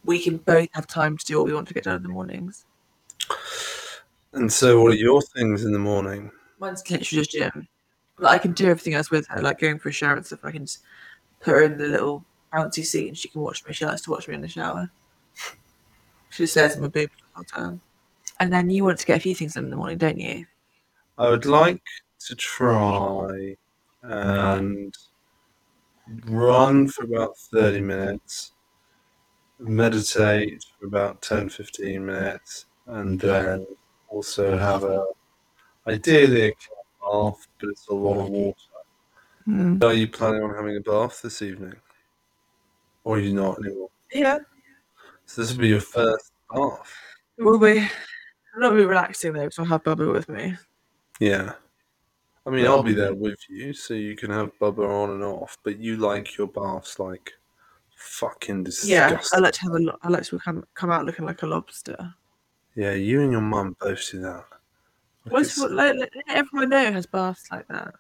we 0.03 0.19
can 0.21 0.38
both 0.38 0.69
have 0.73 0.88
time 0.88 1.17
to 1.17 1.25
do 1.25 1.38
what 1.38 1.47
we 1.47 1.53
want 1.53 1.67
to 1.67 1.73
get 1.73 1.83
done 1.83 1.97
in 1.97 2.03
the 2.03 2.09
mornings. 2.09 2.65
And 4.33 4.51
so, 4.51 4.81
what 4.81 4.91
are 4.91 4.95
your 4.95 5.21
things 5.21 5.65
in 5.65 5.71
the 5.71 5.79
morning? 5.79 6.31
Mine's 6.59 6.81
literally 6.89 7.03
just 7.03 7.31
gym. 7.31 7.67
Like, 8.17 8.39
I 8.39 8.41
can 8.41 8.51
do 8.51 8.67
everything 8.67 8.93
else 8.93 9.09
with 9.09 9.27
her, 9.29 9.41
like 9.41 9.59
going 9.59 9.79
for 9.79 9.89
a 9.89 9.91
shower 9.93 10.15
and 10.15 10.25
stuff. 10.25 10.39
I 10.43 10.51
can 10.51 10.65
just 10.65 10.79
put 11.39 11.51
her 11.51 11.63
in 11.63 11.77
the 11.77 11.88
little 11.88 12.25
bouncy 12.53 12.85
seat 12.85 13.07
and 13.07 13.17
she 13.17 13.29
can 13.29 13.41
watch 13.41 13.65
me. 13.65 13.73
She 13.73 13.85
likes 13.85 14.01
to 14.01 14.11
watch 14.11 14.27
me 14.27 14.35
in 14.35 14.41
the 14.41 14.47
shower. 14.47 14.91
She 16.29 16.43
just 16.43 16.53
stares 16.53 16.75
at 16.75 16.81
my 16.81 16.88
boob 16.88 17.09
the 17.09 17.25
whole 17.33 17.43
time. 17.43 17.81
And 18.39 18.51
then 18.53 18.69
you 18.69 18.84
want 18.86 19.00
to 19.00 19.05
get 19.05 19.17
a 19.17 19.19
few 19.19 19.36
things 19.36 19.53
done 19.53 19.65
in 19.65 19.69
the 19.69 19.75
morning, 19.75 19.98
don't 19.98 20.17
you? 20.17 20.46
I 21.17 21.29
would 21.29 21.46
like 21.46 21.84
to 22.27 22.36
try 22.36 23.55
and 24.03 24.96
run 26.25 26.88
for 26.88 27.03
about 27.03 27.38
30 27.38 27.81
minutes, 27.81 28.53
meditate 29.60 30.65
for 30.79 30.88
about 30.88 31.22
10 31.22 31.50
15 31.50 32.05
minutes, 32.05 32.65
and 32.88 33.19
then 33.19 33.67
also 34.08 34.58
have 34.58 34.84
a 34.84 35.05
ideally 35.88 36.50
a 36.50 36.53
bath, 37.01 37.48
but 37.60 37.69
it's 37.69 37.88
a 37.88 37.93
lot 37.93 38.25
of 38.25 38.29
water. 38.29 38.55
Hmm. 39.46 39.77
Are 39.84 39.93
you 39.93 40.08
planning 40.08 40.43
on 40.43 40.55
having 40.55 40.77
a 40.77 40.81
bath 40.81 41.22
this 41.22 41.41
evening? 41.41 41.75
Or 43.03 43.17
are 43.17 43.19
you 43.19 43.34
not 43.34 43.58
anymore? 43.60 43.89
Yeah. 44.13 44.39
So, 45.25 45.41
this 45.41 45.51
will 45.51 45.62
be 45.62 45.69
your 45.69 45.81
first 45.81 46.31
bath. 46.53 46.93
It 47.38 47.43
will 47.43 47.60
be. 47.60 47.88
I'm 48.53 48.62
not 48.62 48.75
be 48.75 48.86
relaxing 48.86 49.34
though, 49.34 49.41
because 49.41 49.60
I'll 49.60 49.65
have 49.65 49.84
Bubba 49.84 50.12
with 50.12 50.29
me. 50.29 50.56
Yeah. 51.20 51.53
I 52.46 52.51
mean, 52.51 52.65
I'll 52.65 52.82
be 52.82 52.94
there 52.94 53.13
with 53.13 53.39
you, 53.50 53.74
so 53.74 53.94
you 53.94 54.15
can 54.15 54.32
have 54.32 54.58
Bubba 54.60 54.88
on 54.88 55.12
and 55.12 55.24
off, 55.24 55.58
but 55.63 55.77
you 55.77 55.98
like 55.98 56.38
your 56.38 56.48
baths 56.48 56.98
like 56.98 57.34
fucking 57.96 58.60
Yeah, 58.60 58.63
disgusting. 58.63 59.10
Yeah 59.10 59.20
i 59.34 59.39
like 59.39 59.53
to 59.53 59.62
have 59.62 59.74
a. 59.74 59.79
lo- 59.79 59.98
I 60.01 60.10
like 60.10 60.24
to 60.24 60.39
come 60.39 60.65
come 60.74 60.89
out 60.89 61.06
looking 61.06 61.25
like 61.25 61.44
a 61.44 61.48
lobster. 61.48 62.15
Yeah, 62.75 62.94
you 62.94 63.22
and 63.22 63.32
your 63.32 63.41
mum 63.41 63.75
both 63.79 64.10
do 64.12 64.22
that. 64.22 64.46
Like 65.25 65.34
What's 65.34 65.60
what, 65.60 65.72
like, 65.72 65.96
like, 65.96 66.12
everyone 66.29 66.70
know 66.70 66.91
has 66.91 67.06
baths 67.06 67.44
like 67.51 67.68
that. 67.68 67.94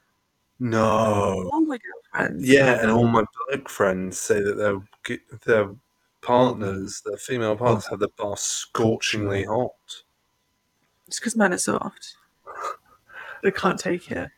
No. 0.59 1.49
All 1.51 1.61
my 1.61 1.77
girlfriends. 1.77 2.47
Yeah, 2.47 2.81
and 2.81 2.89
all 2.89 3.07
my 3.07 3.23
bloke 3.47 3.69
friends 3.69 4.17
say 4.17 4.41
that 4.41 4.57
their 4.57 5.19
their 5.45 5.75
partners, 6.21 7.01
their 7.05 7.17
female 7.17 7.55
partners, 7.55 7.87
have 7.87 7.99
the 7.99 8.09
bath 8.17 8.39
scorchingly 8.39 9.45
hot. 9.45 10.03
It's 11.09 11.19
because 11.19 11.35
men 11.35 11.53
are 11.53 11.57
soft. 11.57 12.17
They 13.41 13.49
can't 13.49 13.79
take 13.79 14.11
it. 14.11 14.29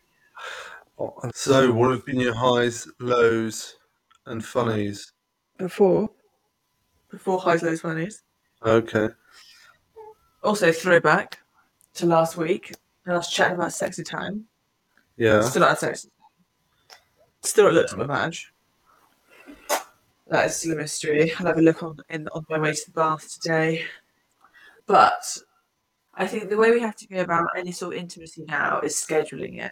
So, 1.33 1.73
what 1.73 1.91
have 1.91 2.05
been 2.05 2.17
your 2.17 2.33
highs, 2.33 2.87
lows, 2.97 3.75
and 4.25 4.43
funnies? 4.43 5.11
Before. 5.57 6.09
Before 7.09 7.41
highs, 7.41 7.61
lows, 7.61 7.81
funnies. 7.81 8.23
Okay. 8.65 9.09
Also, 10.45 10.71
throwback 10.71 11.39
to 11.95 12.05
last 12.05 12.37
week. 12.37 12.73
And 13.03 13.15
I 13.15 13.17
was 13.17 13.27
chatting 13.27 13.57
about 13.57 13.73
sexy 13.73 14.03
time. 14.03 14.45
Yeah. 15.17 15.41
Still 15.41 15.63
not 15.63 15.71
had 15.71 15.79
sex. 15.79 16.07
Still 17.41 17.65
not 17.65 17.73
looked 17.73 17.91
at 17.91 17.97
my 17.97 18.05
badge. 18.05 18.53
That 20.27 20.45
is 20.45 20.55
still 20.55 20.71
a 20.71 20.75
mystery. 20.77 21.33
I'll 21.37 21.47
have 21.47 21.57
a 21.57 21.61
look 21.61 21.83
on 21.83 21.97
in 22.09 22.29
on 22.29 22.45
my 22.49 22.59
way 22.59 22.71
to 22.71 22.85
the 22.85 22.93
bath 22.93 23.27
today. 23.41 23.83
But 24.85 25.37
I 26.13 26.27
think 26.27 26.49
the 26.49 26.57
way 26.57 26.71
we 26.71 26.79
have 26.81 26.95
to 26.97 27.07
go 27.07 27.21
about 27.21 27.47
any 27.57 27.71
sort 27.71 27.93
of 27.95 27.99
intimacy 27.99 28.43
now 28.47 28.79
is 28.81 28.95
scheduling 28.95 29.61
it. 29.63 29.71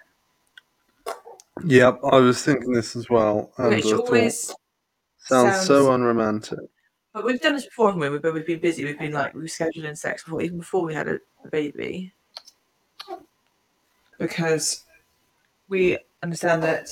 Yep, 1.66 2.00
I 2.12 2.18
was 2.18 2.44
thinking 2.44 2.72
this 2.72 2.96
as 2.96 3.10
well. 3.10 3.52
And 3.58 3.76
Which 3.76 3.86
always 3.92 4.48
sounds, 5.18 5.56
sounds- 5.56 5.68
so 5.68 5.92
unromantic. 5.94 6.60
but 7.14 7.26
we've 7.26 7.42
done 7.42 7.56
this 7.56 7.66
before, 7.66 7.88
haven't 7.92 8.12
we? 8.12 8.18
But 8.20 8.34
we've 8.34 8.46
been 8.46 8.60
busy. 8.62 8.86
We've 8.86 8.98
been 9.00 9.12
like 9.12 9.34
we've 9.34 9.52
scheduled 9.52 9.86
in 9.86 9.96
sex 9.96 10.24
before, 10.24 10.42
even 10.42 10.60
before 10.60 10.84
we 10.86 10.94
had 10.94 11.08
a, 11.10 11.20
a 11.44 11.50
baby. 11.50 12.14
Because 14.18 14.84
we 15.68 15.98
understand 16.24 16.64
that 16.64 16.90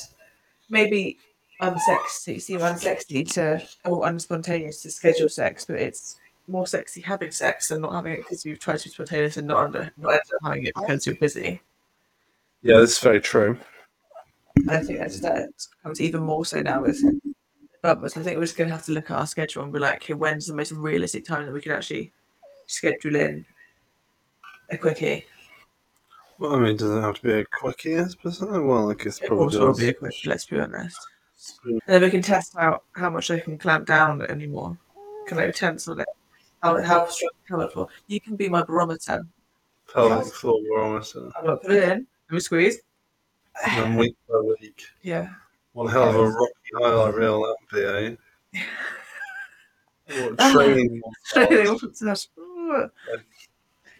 maybe 0.69 1.17
unsexy 1.61 2.39
seem 2.41 2.59
unsexy 2.59 3.29
to 3.33 3.61
or 3.85 4.03
unspontaneous 4.03 4.81
to 4.83 4.91
schedule 4.91 5.27
sex, 5.29 5.65
but 5.65 5.77
it's 5.77 6.17
more 6.47 6.67
sexy 6.67 7.01
having 7.01 7.31
sex 7.31 7.67
than 7.67 7.81
not 7.81 7.93
having 7.93 8.13
it 8.13 8.17
because 8.17 8.45
you've 8.45 8.59
tried 8.59 8.77
to 8.79 8.85
be 8.85 8.89
spontaneous 8.89 9.37
and 9.37 9.47
not 9.47 9.63
under 9.65 9.91
not 9.97 10.11
end 10.13 10.21
up 10.35 10.41
having 10.43 10.65
it 10.65 10.73
because 10.75 11.05
you're 11.05 11.15
busy. 11.15 11.61
Yeah, 12.61 12.79
that's 12.79 12.99
very 12.99 13.21
true. 13.21 13.57
And 14.55 14.71
I 14.71 14.81
think 14.81 14.99
that's 14.99 15.19
that 15.19 15.49
becomes 15.81 16.01
even 16.01 16.23
more 16.23 16.45
so 16.45 16.61
now 16.61 16.81
with 16.81 17.03
Bubba. 17.83 18.05
I 18.17 18.23
think 18.23 18.37
we're 18.37 18.45
just 18.45 18.57
gonna 18.57 18.71
have 18.71 18.85
to 18.85 18.91
look 18.91 19.11
at 19.11 19.17
our 19.17 19.27
schedule 19.27 19.63
and 19.63 19.73
be 19.73 19.79
like, 19.79 19.97
okay, 20.03 20.13
when's 20.13 20.47
the 20.47 20.55
most 20.55 20.71
realistic 20.71 21.25
time 21.25 21.45
that 21.45 21.53
we 21.53 21.61
can 21.61 21.73
actually 21.73 22.11
schedule 22.65 23.15
in 23.15 23.45
a 24.69 24.77
quickie? 24.77 25.25
Well, 26.39 26.55
I 26.55 26.59
mean, 26.59 26.77
does 26.77 26.91
it 26.91 27.01
have 27.01 27.15
to 27.15 27.23
be 27.23 27.33
a 27.33 27.45
quickie, 27.45 27.97
I 27.97 28.03
suppose? 28.05 28.41
Well, 28.41 28.91
I 28.91 28.93
guess 28.93 29.19
It 29.19 29.27
probably 29.27 29.57
does. 29.57 29.79
be 29.79 29.89
a 29.89 29.93
quick, 29.93 30.13
let's 30.25 30.45
be 30.45 30.59
honest. 30.59 30.99
And 31.65 31.81
then 31.87 32.01
we 32.01 32.11
can 32.11 32.21
test 32.21 32.55
out 32.57 32.83
how 32.93 33.09
much 33.09 33.31
I 33.31 33.39
can 33.39 33.57
clamp 33.57 33.87
down 33.87 34.21
anymore. 34.23 34.77
Can 35.27 35.39
I 35.39 35.45
tense 35.45 35.59
tensile 35.85 35.99
it? 36.01 36.07
How, 36.63 36.81
how 36.83 37.07
strong 37.07 37.61
it 37.61 37.71
for? 37.71 37.87
You 38.07 38.19
can 38.19 38.35
be 38.35 38.49
my 38.49 38.63
barometer. 38.63 39.25
Pelvic 39.93 40.33
floor 40.33 40.59
barometer. 40.69 41.29
I'm 41.37 41.45
going 41.45 41.57
to 41.59 41.67
put 41.67 41.71
it 41.75 41.83
in. 41.83 42.07
Let 42.29 42.33
me 42.33 42.39
squeeze. 42.39 42.79
And 43.65 43.77
then 43.83 43.95
week 43.95 44.15
by 44.29 44.39
week. 44.39 44.83
Yeah. 45.01 45.29
One 45.73 45.87
hell 45.87 46.09
of 46.09 46.15
a 46.15 46.27
rocky 46.29 46.53
highlight 46.75 47.13
reel 47.15 47.41
that 47.41 47.55
would 47.73 48.01
be, 48.53 48.57
eh? 48.57 48.61
What 50.09 50.53
training 50.53 51.01
training. 51.33 51.77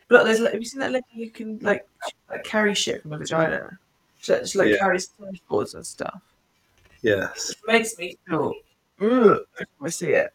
but 0.08 0.24
there's 0.24 0.40
like, 0.40 0.54
have 0.54 0.62
you 0.62 0.66
seen 0.66 0.80
that 0.80 0.94
lady 0.94 1.06
who 1.16 1.30
can 1.30 1.60
like, 1.60 1.86
like 2.30 2.46
carry 2.46 2.74
shit 2.74 3.02
from 3.02 3.12
a 3.12 3.18
vagina? 3.18 3.78
She 4.20 4.32
just 4.32 4.56
like 4.56 4.70
Yeah. 4.70 4.78
carries 4.78 5.10
surfboards 5.20 5.76
and 5.76 5.86
stuff. 5.86 6.22
Yes. 7.02 7.50
It 7.50 7.58
makes 7.68 7.98
me 7.98 8.18
feel 8.26 8.54
ugh, 9.02 9.40
I 9.82 9.90
see 9.90 10.12
it. 10.12 10.32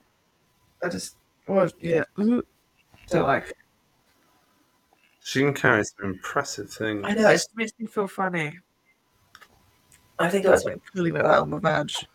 I 0.84 0.90
just 0.90 1.16
oh 1.48 1.68
yeah. 1.80 2.04
Mm-hmm. 2.16 2.40
So 3.06 3.24
like 3.24 3.48
it. 3.48 3.56
She 5.24 5.40
can 5.40 5.54
carry 5.54 5.84
some 5.84 6.10
impressive 6.10 6.70
things. 6.70 7.02
I 7.04 7.14
know, 7.14 7.28
it 7.28 7.34
just 7.34 7.56
makes 7.56 7.72
me 7.78 7.86
feel 7.86 8.08
funny. 8.08 8.58
I 10.18 10.28
think 10.28 10.44
that's 10.44 10.64
like 10.64 10.80
pulling 10.92 11.16
it 11.16 11.24
out 11.24 11.42
of 11.42 11.48
my 11.48 11.58
badge. 11.58 12.06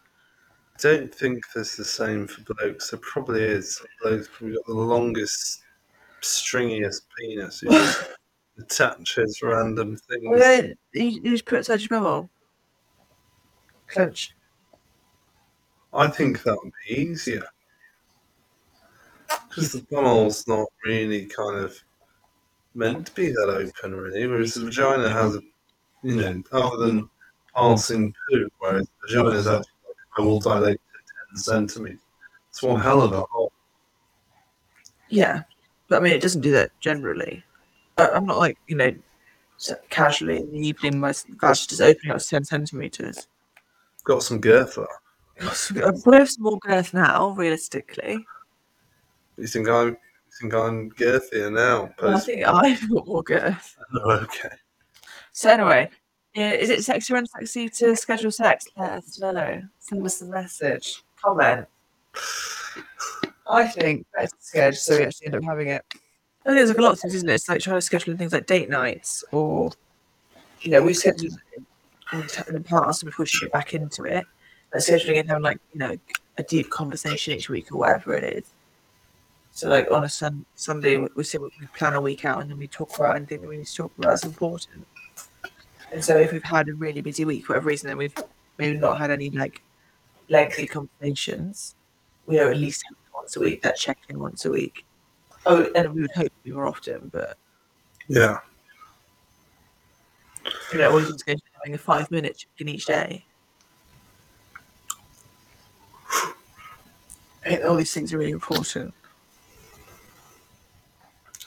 I 0.75 0.81
don't 0.81 1.13
think 1.13 1.43
there's 1.55 1.75
the 1.75 1.85
same 1.85 2.27
for 2.27 2.53
blokes. 2.53 2.91
There 2.91 2.99
probably 3.01 3.43
is. 3.43 3.81
Blokes 4.01 4.27
probably 4.31 4.57
got 4.57 4.65
the 4.65 4.73
longest, 4.73 5.63
stringiest 6.21 7.03
penis. 7.17 7.61
Who 7.61 7.69
just 7.69 8.09
attaches 8.59 9.41
random 9.41 9.97
things. 9.97 10.23
Well, 10.23 10.39
then 10.39 10.75
you, 10.93 11.21
you 11.23 11.31
just 11.31 11.45
put 11.45 11.55
it 11.55 11.59
inside 11.59 11.81
your 11.81 11.89
bubble. 11.89 12.29
Clench. 13.87 14.35
I 15.93 16.07
think 16.07 16.43
that 16.43 16.57
would 16.61 16.73
be 16.87 17.01
easier. 17.01 17.43
Because 19.57 19.71
the 19.71 19.81
bumhole's 19.87 20.47
not 20.47 20.67
really 20.85 21.25
kind 21.25 21.57
of 21.57 21.75
meant 22.75 23.07
to 23.07 23.11
be 23.13 23.29
that 23.29 23.49
open, 23.49 23.95
really. 23.95 24.27
Whereas 24.27 24.53
the 24.53 24.65
vagina 24.65 25.09
has, 25.09 25.35
a, 25.35 25.41
you 26.03 26.17
know, 26.17 26.43
other 26.51 26.85
than 26.85 27.09
passing 27.55 28.13
poo, 28.29 28.47
whereas 28.59 28.87
the 28.87 29.07
vagina 29.07 29.35
is 29.35 29.47
actually 29.47 29.71
like 29.87 29.95
a 30.19 30.21
hole 30.21 30.39
dilated 30.39 30.77
to 30.77 31.33
10 31.33 31.37
centimetres. 31.37 31.99
It's 32.51 32.61
one 32.61 32.79
hell 32.79 33.01
of 33.01 33.13
a 33.13 33.21
hole. 33.21 33.51
Yeah, 35.09 35.41
but 35.87 36.01
I 36.01 36.03
mean, 36.03 36.13
it 36.13 36.21
doesn't 36.21 36.41
do 36.41 36.51
that 36.51 36.69
generally. 36.79 37.43
I, 37.97 38.09
I'm 38.09 38.27
not 38.27 38.37
like 38.37 38.59
you 38.67 38.75
know, 38.75 38.93
casually 39.89 40.37
in 40.37 40.51
the 40.51 40.67
evening, 40.67 40.99
my 40.99 41.15
vag's 41.41 41.65
just 41.65 41.81
opening 41.81 42.11
up 42.11 42.19
to 42.19 42.27
ten 42.27 42.45
centimeters. 42.45 43.27
Got 44.03 44.21
some 44.21 44.39
girth 44.39 44.75
there. 44.75 44.87
I've 45.41 45.57
some 45.57 46.43
more 46.43 46.59
girth 46.59 46.93
now, 46.93 47.31
realistically. 47.31 48.23
You 49.37 49.47
think 49.47 49.69
I'm, 49.69 49.89
you 49.89 49.97
think 50.41 50.53
I'm 50.53 50.91
girthier 50.91 51.53
now? 51.53 51.93
I 52.01 52.19
think 52.19 52.45
I've 52.45 52.89
got 52.89 53.07
more 53.07 53.23
girth. 53.23 53.77
oh, 53.93 54.11
okay. 54.11 54.49
So 55.31 55.49
anyway, 55.49 55.89
yeah, 56.33 56.51
is 56.51 56.69
it 56.69 56.83
sexy 56.83 57.13
or 57.13 57.21
unsexy 57.21 57.75
to 57.77 57.95
schedule 57.95 58.31
sex? 58.31 58.67
Let 58.75 58.91
us 58.91 59.19
know. 59.19 59.61
Send 59.79 60.05
us 60.05 60.21
a 60.21 60.25
message. 60.25 61.03
Comment. 61.23 61.67
I 63.49 63.67
think 63.67 64.05
better 64.13 64.29
schedule 64.39 64.77
so 64.77 64.97
we 64.97 65.03
actually 65.03 65.27
end 65.27 65.35
up 65.35 65.43
having 65.43 65.67
it. 65.67 65.85
I 65.91 66.49
think 66.49 66.57
there's 66.57 66.69
like 66.69 66.77
a 66.77 66.81
lot 66.81 66.93
of 66.93 66.99
things, 66.99 67.15
isn't 67.15 67.29
it? 67.29 67.33
It's 67.33 67.49
like 67.49 67.61
trying 67.61 67.77
to 67.77 67.81
schedule 67.81 68.15
things 68.17 68.33
like 68.33 68.45
date 68.45 68.69
nights 68.69 69.23
or, 69.31 69.71
you 70.61 70.71
know, 70.71 70.81
we've 70.81 70.97
scheduled 70.97 71.37
in 72.13 72.21
the 72.53 72.63
past 72.63 73.03
and 73.03 73.13
we're 73.17 73.25
it 73.25 73.51
back 73.51 73.73
into 73.73 74.03
it. 74.03 74.25
But 74.71 74.81
scheduling 74.81 75.19
and 75.19 75.29
having 75.29 75.43
like, 75.43 75.59
you 75.73 75.79
know, 75.79 75.97
a 76.37 76.43
deep 76.43 76.69
conversation 76.69 77.33
each 77.33 77.49
week 77.49 77.71
or 77.71 77.79
whatever 77.79 78.13
it 78.13 78.23
is. 78.23 78.45
So 79.57 79.69
like 79.69 79.89
on 79.89 80.03
a 80.03 80.09
sun- 80.09 80.45
Sunday, 80.53 80.97
we, 80.97 81.07
we 81.15 81.23
say 81.23 81.39
we 81.39 81.49
plan 81.75 81.95
a 81.95 81.99
week 81.99 82.25
out 82.25 82.41
and 82.41 82.51
then 82.51 82.59
we 82.59 82.67
talk 82.67 82.95
about 82.95 83.15
anything 83.15 83.41
that 83.41 83.47
we 83.47 83.57
need 83.57 83.65
to 83.65 83.75
talk 83.75 83.91
about 83.97 84.09
that's 84.11 84.23
important. 84.23 84.85
And 85.91 86.05
so 86.05 86.15
if 86.15 86.31
we've 86.31 86.43
had 86.43 86.69
a 86.69 86.75
really 86.75 87.01
busy 87.01 87.25
week 87.25 87.47
for 87.47 87.53
whatever 87.53 87.69
reason 87.69 87.87
then 87.87 87.97
we've 87.97 88.13
maybe 88.59 88.77
not 88.77 88.99
had 88.99 89.09
any 89.09 89.31
like 89.31 89.63
lengthy 90.29 90.67
conversations, 90.67 91.73
we 92.27 92.35
know 92.35 92.51
at 92.51 92.57
least 92.57 92.83
once 93.15 93.35
a 93.35 93.39
week, 93.39 93.63
that 93.63 93.77
check 93.77 93.97
in 94.09 94.19
once 94.19 94.45
a 94.45 94.51
week. 94.51 94.85
Oh, 95.47 95.67
and 95.73 95.91
we 95.91 96.01
would 96.01 96.11
hope 96.11 96.27
to 96.27 96.43
be 96.43 96.51
more 96.51 96.67
often, 96.67 97.09
but 97.11 97.35
Yeah. 98.07 98.37
you 100.71 100.77
know, 100.77 100.93
we're 100.93 101.01
just 101.01 101.25
going 101.25 101.39
to 101.39 101.43
be 101.43 101.49
having 101.55 101.73
a 101.73 101.79
five 101.79 102.11
minute 102.11 102.37
check 102.37 102.51
in 102.59 102.69
each 102.69 102.85
day. 102.85 103.25
I 107.43 107.49
think 107.49 107.65
all 107.65 107.75
these 107.75 107.91
things 107.91 108.13
are 108.13 108.19
really 108.19 108.29
important, 108.29 108.93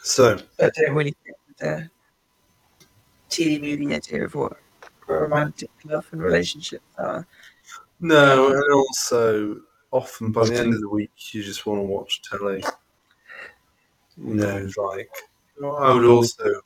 So, 0.02 0.38
I 0.60 0.70
don't 0.70 0.94
really 0.94 1.14
with 1.48 1.56
the 1.58 1.90
TV 3.28 3.60
movie 3.60 3.94
idea 3.94 4.24
of 4.24 4.34
what 4.34 4.56
romantic 5.08 5.70
love 5.84 6.06
and 6.12 6.22
relationships 6.22 6.84
are. 6.98 7.26
no, 8.00 8.48
and 8.48 8.72
also 8.72 9.60
often 9.92 10.32
by 10.32 10.46
the 10.46 10.56
end 10.56 10.74
of 10.74 10.80
the 10.80 10.88
week, 10.88 11.10
you 11.32 11.42
just 11.42 11.66
want 11.66 11.78
to 11.80 11.84
watch 11.84 12.22
telly. 12.22 12.64
You 14.16 14.34
know, 14.34 14.68
like, 14.76 15.10
I 15.62 15.92
would 15.92 16.04
also, 16.04 16.60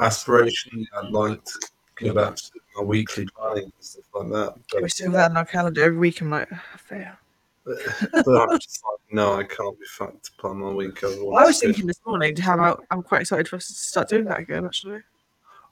aspirationally, 0.00 0.86
I'd 0.96 1.10
like 1.10 1.44
to 1.44 1.68
go 1.96 2.14
back 2.14 2.36
to 2.36 2.50
my 2.76 2.82
weekly 2.82 3.26
planning 3.36 3.64
and 3.64 3.72
stuff 3.80 4.04
like 4.14 4.28
that. 4.30 4.82
we 4.82 4.88
still 4.88 5.06
have 5.06 5.14
that 5.14 5.30
in 5.30 5.36
our 5.36 5.44
calendar 5.44 5.82
every 5.84 5.98
week. 5.98 6.20
I'm 6.20 6.30
like, 6.30 6.48
"Ah, 6.52 6.62
fair. 6.76 7.18
but 8.12 8.50
I'm 8.50 8.58
just 8.58 8.82
like, 8.84 9.00
no, 9.12 9.34
I 9.34 9.42
can't 9.42 9.78
be 9.78 9.86
fucked 9.86 10.24
to 10.26 10.32
plan 10.38 10.58
my 10.58 10.70
week. 10.70 11.00
Well, 11.02 11.10
I 11.10 11.16
was 11.16 11.26
otherwise. 11.26 11.60
thinking 11.60 11.86
this 11.86 12.00
morning 12.06 12.34
to 12.34 12.42
have 12.42 12.60
out. 12.60 12.84
I'm 12.90 13.02
quite 13.02 13.22
excited 13.22 13.48
for 13.48 13.56
us 13.56 13.66
to 13.66 13.74
start 13.74 14.08
doing 14.08 14.24
that 14.26 14.38
again. 14.38 14.64
Actually, 14.64 15.00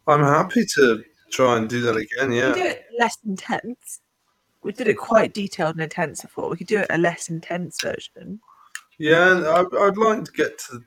I'm 0.06 0.20
happy 0.20 0.64
to 0.74 1.04
try 1.34 1.56
and 1.56 1.68
do 1.68 1.80
that 1.82 1.96
again, 1.96 2.30
we 2.30 2.40
do 2.40 2.60
yeah. 2.60 2.64
it 2.64 2.86
less 2.98 3.18
intense. 3.26 4.00
We 4.62 4.72
did 4.72 4.88
it 4.88 4.94
quite 4.94 5.34
detailed 5.34 5.74
and 5.74 5.82
intense 5.82 6.22
before. 6.22 6.48
We 6.48 6.56
could 6.56 6.66
do 6.66 6.78
it 6.78 6.86
a 6.90 6.98
less 6.98 7.28
intense 7.28 7.82
version. 7.82 8.40
Yeah, 8.98 9.36
and 9.36 9.46
I, 9.46 9.60
I'd 9.60 9.96
like 9.96 10.24
to 10.24 10.32
get 10.32 10.58
to 10.70 10.80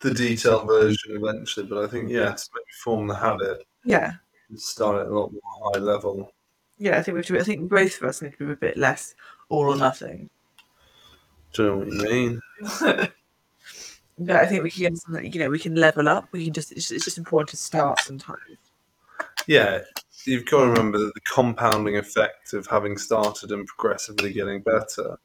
the 0.00 0.14
detailed 0.14 0.66
version 0.66 1.16
eventually, 1.16 1.66
but 1.66 1.84
I 1.84 1.88
think, 1.88 2.10
yeah, 2.10 2.32
to 2.32 2.48
maybe 2.54 2.64
form 2.82 3.06
the 3.08 3.16
habit, 3.16 3.66
Yeah, 3.84 4.12
start 4.54 5.00
at 5.00 5.08
a 5.08 5.10
lot 5.10 5.32
more 5.32 5.72
high 5.72 5.80
level. 5.80 6.32
yeah. 6.78 6.98
I 6.98 7.02
think 7.02 7.14
we 7.14 7.18
have 7.18 7.26
to. 7.26 7.40
I 7.40 7.42
think 7.42 7.68
both 7.68 8.00
of 8.00 8.08
us 8.08 8.22
need 8.22 8.32
to 8.38 8.46
be 8.46 8.52
a 8.52 8.56
bit 8.56 8.76
less 8.76 9.14
all 9.48 9.72
or 9.72 9.76
nothing. 9.76 10.30
Do 11.52 11.62
you 11.62 11.68
know 11.68 11.76
what 11.76 11.86
you 11.88 12.02
mean? 12.02 13.08
Yeah, 14.18 14.40
I 14.40 14.46
think 14.46 14.62
we 14.62 14.70
can. 14.70 14.96
You 15.22 15.40
know, 15.40 15.50
we 15.50 15.58
can 15.58 15.74
level 15.74 16.08
up. 16.08 16.28
We 16.30 16.44
can 16.44 16.52
just. 16.52 16.72
It's, 16.72 16.90
it's 16.90 17.04
just 17.04 17.18
important 17.18 17.48
to 17.50 17.56
start 17.56 18.00
sometimes. 18.00 18.38
Yeah, 19.46 19.80
you've 20.24 20.46
got 20.46 20.60
to 20.60 20.70
remember 20.70 20.98
that 20.98 21.14
the 21.14 21.20
compounding 21.20 21.96
effect 21.96 22.52
of 22.52 22.66
having 22.66 22.96
started 22.96 23.50
and 23.50 23.66
progressively 23.66 24.32
getting 24.32 24.62
better 24.62 25.18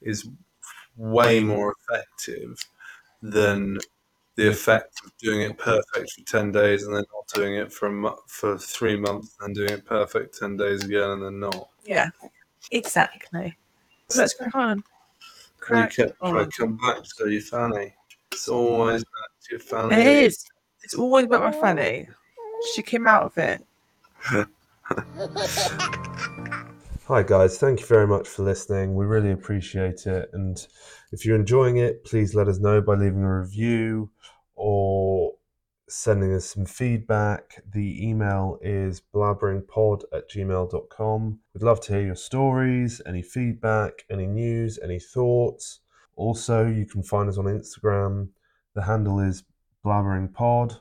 is 0.00 0.28
way 0.96 1.40
more 1.40 1.74
effective 1.88 2.64
than 3.22 3.78
the 4.36 4.48
effect 4.48 5.00
of 5.04 5.16
doing 5.18 5.42
it 5.42 5.58
perfect 5.58 6.12
for 6.12 6.24
10 6.24 6.52
days 6.52 6.84
and 6.84 6.96
then 6.96 7.04
not 7.12 7.28
doing 7.34 7.56
it 7.56 7.70
for 7.70 7.88
a 7.88 8.12
for 8.26 8.56
three 8.56 8.96
months 8.96 9.36
and 9.40 9.54
then 9.54 9.66
doing 9.66 9.78
it 9.78 9.84
perfect 9.84 10.38
10 10.38 10.56
days 10.56 10.82
again 10.84 11.10
and 11.10 11.22
then 11.22 11.40
not. 11.40 11.68
Yeah, 11.84 12.08
exactly. 12.70 13.56
Let's 14.16 14.34
crack 14.34 14.54
on. 14.54 14.78
You 14.78 14.82
Crack 15.58 15.94
kept 15.94 16.18
trying 16.18 16.36
on. 16.36 16.50
to 16.50 16.50
come 16.50 16.76
back 16.78 16.98
to 17.18 17.28
your 17.28 17.42
fanny. 17.42 17.94
It's 18.32 18.48
always 18.48 19.04
back 19.04 19.30
to 19.42 19.50
your 19.52 19.60
fanny. 19.60 19.94
It 19.94 20.06
is. 20.06 20.44
It's 20.82 20.94
always 20.94 21.26
about 21.26 21.42
my 21.42 21.52
fanny. 21.52 22.08
Oh. 22.38 22.72
She 22.74 22.82
came 22.82 23.06
out 23.06 23.24
of 23.24 23.38
it. 23.38 23.64
Hi, 27.06 27.22
guys. 27.22 27.58
Thank 27.58 27.80
you 27.80 27.86
very 27.86 28.06
much 28.06 28.28
for 28.28 28.42
listening. 28.42 28.94
We 28.94 29.04
really 29.04 29.32
appreciate 29.32 30.06
it. 30.06 30.30
And 30.32 30.66
if 31.12 31.24
you're 31.24 31.36
enjoying 31.36 31.78
it, 31.78 32.04
please 32.04 32.34
let 32.34 32.48
us 32.48 32.58
know 32.58 32.80
by 32.80 32.94
leaving 32.94 33.22
a 33.22 33.38
review 33.40 34.10
or 34.54 35.29
sending 35.90 36.32
us 36.32 36.44
some 36.44 36.64
feedback. 36.64 37.62
The 37.72 38.08
email 38.08 38.58
is 38.62 39.02
blabberingpod 39.12 40.04
at 40.12 40.30
gmail.com. 40.30 41.38
We'd 41.52 41.62
love 41.62 41.80
to 41.80 41.92
hear 41.92 42.06
your 42.06 42.14
stories, 42.14 43.00
any 43.06 43.22
feedback, 43.22 44.04
any 44.10 44.26
news, 44.26 44.78
any 44.82 45.00
thoughts. 45.00 45.80
Also, 46.16 46.66
you 46.66 46.86
can 46.86 47.02
find 47.02 47.28
us 47.28 47.38
on 47.38 47.46
Instagram. 47.46 48.28
The 48.74 48.82
handle 48.82 49.20
is 49.20 49.42
blabberingpod. 49.84 50.78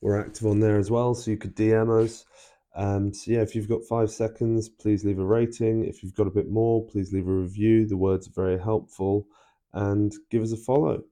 We're 0.00 0.20
active 0.20 0.46
on 0.46 0.60
there 0.60 0.78
as 0.78 0.90
well, 0.90 1.14
so 1.14 1.30
you 1.30 1.36
could 1.36 1.54
DM 1.54 2.04
us. 2.04 2.24
Um, 2.74 3.12
so 3.12 3.32
yeah, 3.32 3.40
if 3.40 3.54
you've 3.54 3.68
got 3.68 3.84
five 3.84 4.10
seconds, 4.10 4.68
please 4.68 5.04
leave 5.04 5.18
a 5.18 5.24
rating. 5.24 5.84
If 5.84 6.02
you've 6.02 6.14
got 6.14 6.26
a 6.26 6.30
bit 6.30 6.48
more, 6.48 6.84
please 6.86 7.12
leave 7.12 7.28
a 7.28 7.32
review. 7.32 7.86
The 7.86 7.96
words 7.96 8.28
are 8.28 8.32
very 8.32 8.58
helpful, 8.58 9.26
and 9.72 10.12
give 10.30 10.42
us 10.42 10.52
a 10.52 10.56
follow. 10.56 11.02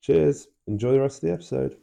Cheers. 0.00 0.48
Enjoy 0.66 0.92
the 0.92 1.00
rest 1.00 1.22
of 1.22 1.28
the 1.28 1.34
episode. 1.34 1.76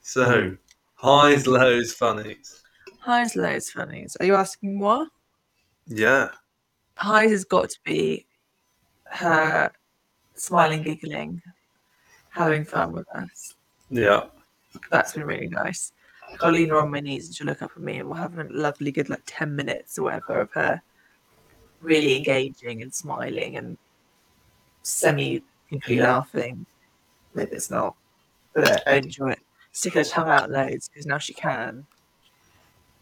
So, 0.00 0.56
Highs, 1.04 1.46
lows, 1.46 1.92
funnies. 1.92 2.62
Highs, 3.00 3.36
lows, 3.36 3.70
funnies. 3.70 4.16
Are 4.20 4.24
you 4.24 4.34
asking 4.34 4.78
what? 4.78 5.08
Yeah. 5.86 6.30
Highs 6.96 7.30
has 7.30 7.44
got 7.44 7.68
to 7.68 7.78
be 7.84 8.24
her 9.04 9.70
smiling, 10.34 10.82
giggling, 10.82 11.42
having 12.30 12.64
fun 12.64 12.92
with 12.92 13.06
us. 13.14 13.54
Yeah. 13.90 14.24
That's 14.90 15.12
been 15.12 15.24
really 15.24 15.48
nice. 15.48 15.92
I'll 16.40 16.52
lean 16.52 16.70
her 16.70 16.80
on 16.80 16.90
my 16.90 17.00
knees 17.00 17.26
and 17.26 17.36
she'll 17.36 17.46
look 17.46 17.60
up 17.60 17.72
at 17.76 17.82
me 17.82 17.98
and 17.98 18.08
we'll 18.08 18.16
have 18.16 18.38
a 18.38 18.44
lovely 18.44 18.90
good 18.90 19.10
like 19.10 19.22
10 19.26 19.54
minutes 19.54 19.98
or 19.98 20.04
whatever 20.04 20.40
of 20.40 20.50
her 20.52 20.80
really 21.82 22.16
engaging 22.16 22.80
and 22.80 22.94
smiling 22.94 23.56
and 23.56 23.76
semi 24.82 25.42
laughing. 25.90 26.64
Maybe 27.34 27.52
it's 27.52 27.70
not. 27.70 27.94
But 28.54 28.86
enjoy 28.86 29.30
it. 29.30 29.40
Stick 29.72 29.94
her 29.94 30.04
tongue 30.04 30.28
out 30.28 30.50
loads 30.50 30.88
because 30.88 31.06
now 31.06 31.18
she 31.18 31.34
can. 31.34 31.86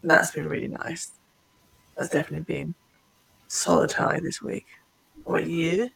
That's 0.03 0.31
been 0.31 0.49
really 0.49 0.67
nice. 0.67 1.11
That's 1.95 2.09
definitely 2.09 2.45
been 2.45 2.75
solid 3.47 3.91
high 3.91 4.19
this 4.19 4.41
week. 4.41 4.65
What 5.23 5.43
are 5.43 5.47
you? 5.49 5.89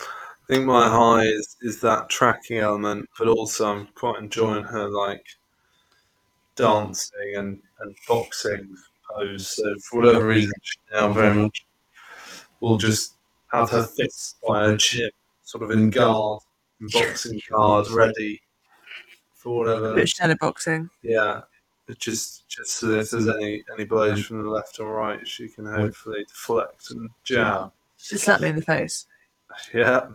I 0.00 0.54
think 0.54 0.66
my 0.66 0.88
high 0.88 1.24
is, 1.24 1.56
is 1.62 1.80
that 1.80 2.08
tracking 2.08 2.58
element, 2.58 3.08
but 3.18 3.28
also 3.28 3.66
I'm 3.66 3.88
quite 3.94 4.22
enjoying 4.22 4.64
her 4.64 4.88
like 4.88 5.26
dancing 6.54 7.34
and, 7.36 7.58
and 7.80 7.96
boxing 8.06 8.76
pose. 9.10 9.48
So 9.48 9.74
for 9.80 10.00
whatever 10.00 10.28
reason, 10.28 10.52
she 10.62 10.78
now 10.92 11.12
very 11.12 11.34
much 11.34 11.66
will 12.60 12.76
just 12.76 13.14
have 13.52 13.70
her 13.70 13.82
fists 13.82 14.36
by 14.46 14.66
her 14.66 14.76
chin, 14.76 15.10
sort 15.42 15.64
of 15.64 15.70
in 15.70 15.90
guard, 15.90 16.40
in 16.80 16.88
boxing 16.88 17.40
guard, 17.50 17.88
ready 17.90 18.40
for 19.44 19.58
whatever. 19.58 20.06
Shadow 20.06 20.34
boxing. 20.40 20.90
Yeah, 21.02 21.42
just 21.98 22.48
just 22.48 22.78
so 22.78 22.90
if 22.92 23.10
there's 23.10 23.28
any 23.28 23.62
any 23.72 23.84
blows 23.84 24.24
from 24.24 24.42
the 24.42 24.48
left 24.48 24.80
or 24.80 24.94
right, 24.94 25.26
she 25.28 25.48
can 25.48 25.66
hopefully 25.66 26.24
deflect 26.26 26.90
and 26.90 27.10
jab. 27.22 27.70
She 27.98 28.16
slapped 28.16 28.42
me 28.42 28.48
in 28.48 28.56
the 28.56 28.62
face. 28.62 29.06
Yeah, 29.72 30.06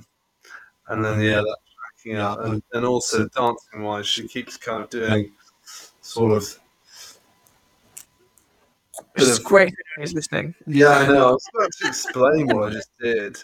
and 0.88 1.06
then 1.06 1.22
yeah, 1.22 1.42
that 1.42 1.58
tracking 2.04 2.18
out, 2.18 2.44
and, 2.44 2.62
and 2.74 2.86
also 2.86 3.30
dancing 3.30 3.84
wise, 3.84 4.08
she 4.08 4.28
keeps 4.28 4.58
kind 4.58 4.84
of 4.84 4.90
doing 4.90 5.32
sort 6.02 6.36
of. 6.36 6.60
Which 9.14 9.24
is 9.24 9.40
great 9.40 9.74
anyone's 9.96 10.14
listening. 10.14 10.56
Yeah, 10.66 10.90
I 10.90 11.08
know. 11.08 11.30
I 11.30 11.32
was 11.32 11.48
about 11.56 11.72
to 11.82 11.88
explain 11.88 12.48
what 12.48 12.70
I 12.70 12.74
just 12.74 12.90
did. 13.00 13.38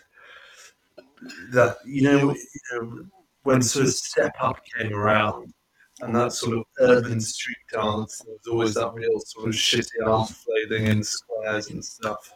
That 1.51 1.77
you 1.85 2.01
know, 2.03 2.33
you 2.33 2.61
know 2.71 3.05
when 3.43 3.61
sort 3.61 3.85
of 3.85 3.93
step 3.93 4.35
up 4.41 4.59
came 4.77 4.93
around, 4.93 5.53
and 6.01 6.15
that 6.15 6.33
sort 6.33 6.57
of 6.57 6.63
urban 6.79 7.21
street 7.21 7.57
dance, 7.71 8.19
there 8.19 8.33
was 8.33 8.47
always 8.47 8.73
that 8.75 8.93
real 8.93 9.19
sort 9.19 9.47
of 9.47 9.53
shitty 9.53 10.05
arm 10.05 10.27
flailing 10.27 10.87
in 10.87 11.03
squares 11.03 11.69
and 11.69 11.83
stuff. 11.83 12.33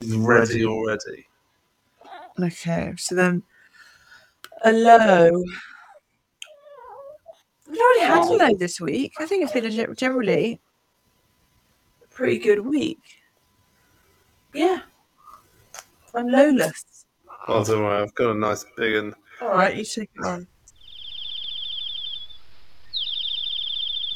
He's 0.00 0.16
ready 0.16 0.64
already. 0.66 1.26
Okay, 2.40 2.92
so 2.96 3.14
then 3.14 3.42
a 4.64 4.72
low. 4.72 5.42
I've 7.70 7.78
already 7.78 8.00
had 8.00 8.18
a 8.18 8.32
low 8.32 8.54
this 8.56 8.80
week. 8.80 9.12
I 9.18 9.26
think 9.26 9.44
it's 9.44 9.52
been 9.52 9.94
generally 9.94 10.60
a 12.02 12.06
pretty 12.08 12.38
good 12.38 12.60
week. 12.60 12.98
Yeah, 14.52 14.80
I'm 16.14 16.28
lowless. 16.28 17.06
Oh, 17.46 17.62
don't 17.64 17.84
worry, 17.84 18.02
I've 18.02 18.14
got 18.14 18.34
a 18.34 18.38
nice 18.38 18.64
big 18.76 18.94
and 18.94 19.14
All 19.40 19.50
right, 19.50 19.76
you 19.76 19.84
take 19.84 20.10
it 20.14 20.24
on. 20.24 20.46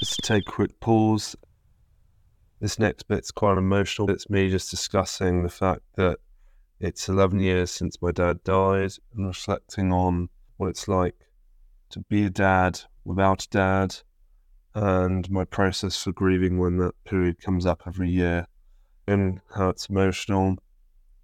Let's 0.00 0.16
take 0.18 0.46
a 0.46 0.52
quick 0.52 0.78
pause. 0.78 1.34
This 2.60 2.78
next 2.78 3.08
bit's 3.08 3.32
quite 3.32 3.58
emotional. 3.58 4.08
It's 4.08 4.30
me 4.30 4.48
just 4.48 4.70
discussing 4.70 5.42
the 5.42 5.48
fact 5.48 5.82
that 5.96 6.18
it's 6.78 7.08
11 7.08 7.40
years 7.40 7.72
since 7.72 8.00
my 8.00 8.12
dad 8.12 8.44
died 8.44 8.92
and 9.16 9.26
reflecting 9.26 9.92
on 9.92 10.28
what 10.56 10.68
it's 10.68 10.86
like 10.86 11.16
to 11.90 11.98
be 12.08 12.26
a 12.26 12.30
dad 12.30 12.80
without 13.04 13.42
a 13.42 13.48
dad 13.48 13.96
and 14.72 15.28
my 15.32 15.44
process 15.44 16.00
for 16.00 16.12
grieving 16.12 16.58
when 16.58 16.76
that 16.76 16.94
period 17.02 17.40
comes 17.40 17.66
up 17.66 17.82
every 17.84 18.08
year 18.08 18.46
and 19.08 19.40
how 19.56 19.68
it's 19.68 19.86
emotional. 19.86 20.58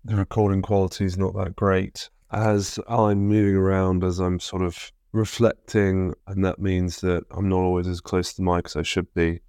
The 0.04 0.16
recording 0.16 0.62
quality 0.62 1.04
is 1.04 1.16
not 1.16 1.36
that 1.36 1.54
great. 1.54 2.10
As 2.32 2.80
I'm 2.88 3.28
moving 3.28 3.54
around, 3.54 4.02
as 4.02 4.18
I'm 4.18 4.40
sort 4.40 4.62
of 4.62 4.90
reflecting, 5.14 6.12
and 6.26 6.44
that 6.44 6.58
means 6.58 7.00
that 7.00 7.22
I'm 7.30 7.48
not 7.48 7.60
always 7.60 7.86
as 7.86 8.00
close 8.00 8.30
to 8.30 8.36
the 8.36 8.42
mic 8.42 8.66
as 8.66 8.76
I 8.76 8.82
should 8.82 9.12
be. 9.14 9.40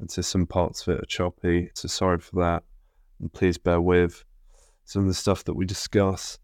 And 0.00 0.10
so 0.10 0.22
some 0.22 0.46
parts 0.46 0.80
of 0.80 0.94
it 0.94 1.02
are 1.02 1.06
choppy. 1.06 1.70
So 1.74 1.88
sorry 1.88 2.18
for 2.18 2.40
that. 2.40 2.64
And 3.20 3.30
please 3.30 3.58
bear 3.58 3.82
with. 3.82 4.24
Some 4.86 5.02
of 5.02 5.08
the 5.08 5.14
stuff 5.14 5.44
that 5.44 5.54
we 5.54 5.66
discuss 5.66 6.38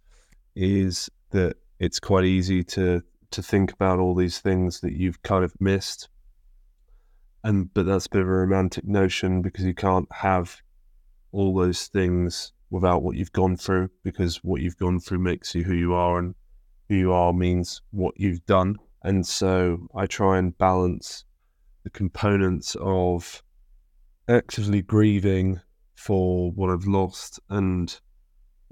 is 0.54 1.08
that 1.30 1.56
it's 1.80 1.98
quite 1.98 2.24
easy 2.24 2.62
to 2.62 3.02
to 3.32 3.42
think 3.42 3.72
about 3.72 3.98
all 3.98 4.14
these 4.14 4.38
things 4.38 4.80
that 4.80 4.92
you've 4.92 5.22
kind 5.22 5.42
of 5.42 5.54
missed. 5.58 6.08
And 7.42 7.72
but 7.72 7.86
that's 7.86 8.06
a 8.06 8.10
bit 8.10 8.20
of 8.20 8.28
a 8.28 8.30
romantic 8.30 8.84
notion 8.84 9.40
because 9.40 9.64
you 9.64 9.74
can't 9.74 10.08
have 10.12 10.60
all 11.32 11.54
those 11.54 11.86
things 11.86 12.52
without 12.68 13.02
what 13.02 13.16
you've 13.16 13.32
gone 13.32 13.56
through 13.56 13.88
because 14.04 14.44
what 14.44 14.60
you've 14.60 14.76
gone 14.76 15.00
through 15.00 15.18
makes 15.18 15.54
you 15.54 15.64
who 15.64 15.74
you 15.74 15.94
are 15.94 16.18
and 16.18 16.34
who 16.88 16.94
you 16.94 17.12
are 17.12 17.32
means 17.32 17.82
what 17.90 18.14
you've 18.16 18.44
done. 18.46 18.76
And 19.02 19.26
so 19.26 19.88
I 19.94 20.06
try 20.06 20.38
and 20.38 20.56
balance 20.56 21.24
the 21.84 21.90
components 21.90 22.76
of 22.80 23.42
actively 24.28 24.82
grieving 24.82 25.60
for 25.94 26.50
what 26.52 26.70
I've 26.70 26.86
lost 26.86 27.38
and 27.48 27.98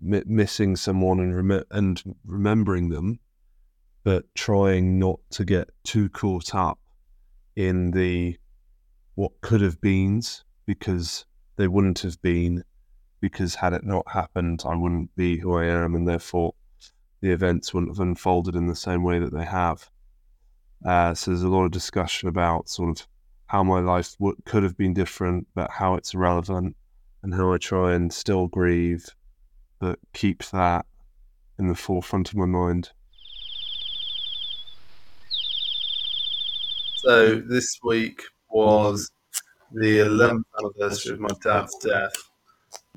mi- 0.00 0.22
missing 0.26 0.76
someone 0.76 1.20
and, 1.20 1.36
rem- 1.36 1.64
and 1.70 2.02
remembering 2.24 2.88
them, 2.88 3.20
but 4.02 4.24
trying 4.34 4.98
not 4.98 5.20
to 5.30 5.44
get 5.44 5.70
too 5.84 6.08
caught 6.08 6.54
up 6.54 6.78
in 7.56 7.92
the 7.92 8.36
what 9.14 9.32
could 9.40 9.60
have 9.60 9.80
beens 9.80 10.44
because 10.66 11.24
they 11.56 11.68
wouldn't 11.68 12.00
have 12.00 12.20
been 12.20 12.64
because 13.20 13.54
had 13.54 13.72
it 13.72 13.84
not 13.84 14.04
happened 14.10 14.62
I 14.66 14.74
wouldn't 14.74 15.14
be 15.14 15.38
who 15.38 15.56
I 15.56 15.66
am 15.66 15.94
and 15.94 16.06
therefore 16.06 16.54
the 17.24 17.32
events 17.32 17.72
wouldn't 17.72 17.90
have 17.90 18.06
unfolded 18.06 18.54
in 18.54 18.66
the 18.66 18.76
same 18.76 19.02
way 19.02 19.18
that 19.18 19.32
they 19.32 19.46
have. 19.46 19.88
Uh, 20.84 21.14
so 21.14 21.30
there's 21.30 21.42
a 21.42 21.48
lot 21.48 21.64
of 21.64 21.70
discussion 21.70 22.28
about 22.28 22.68
sort 22.68 23.00
of 23.00 23.08
how 23.46 23.62
my 23.62 23.80
life 23.80 24.14
w- 24.18 24.36
could 24.44 24.62
have 24.62 24.76
been 24.76 24.92
different, 24.92 25.46
but 25.54 25.70
how 25.70 25.94
it's 25.94 26.14
relevant 26.14 26.76
and 27.22 27.32
how 27.32 27.54
I 27.54 27.56
try 27.56 27.94
and 27.94 28.12
still 28.12 28.48
grieve, 28.48 29.06
but 29.78 29.98
keep 30.12 30.44
that 30.50 30.84
in 31.58 31.66
the 31.66 31.74
forefront 31.74 32.28
of 32.28 32.36
my 32.36 32.44
mind. 32.44 32.90
So 36.96 37.36
this 37.36 37.78
week 37.82 38.22
was 38.50 39.10
the 39.72 40.00
11th 40.00 40.42
anniversary 40.58 41.14
of 41.14 41.20
my 41.20 41.30
dad's 41.42 41.74
death. 41.76 42.12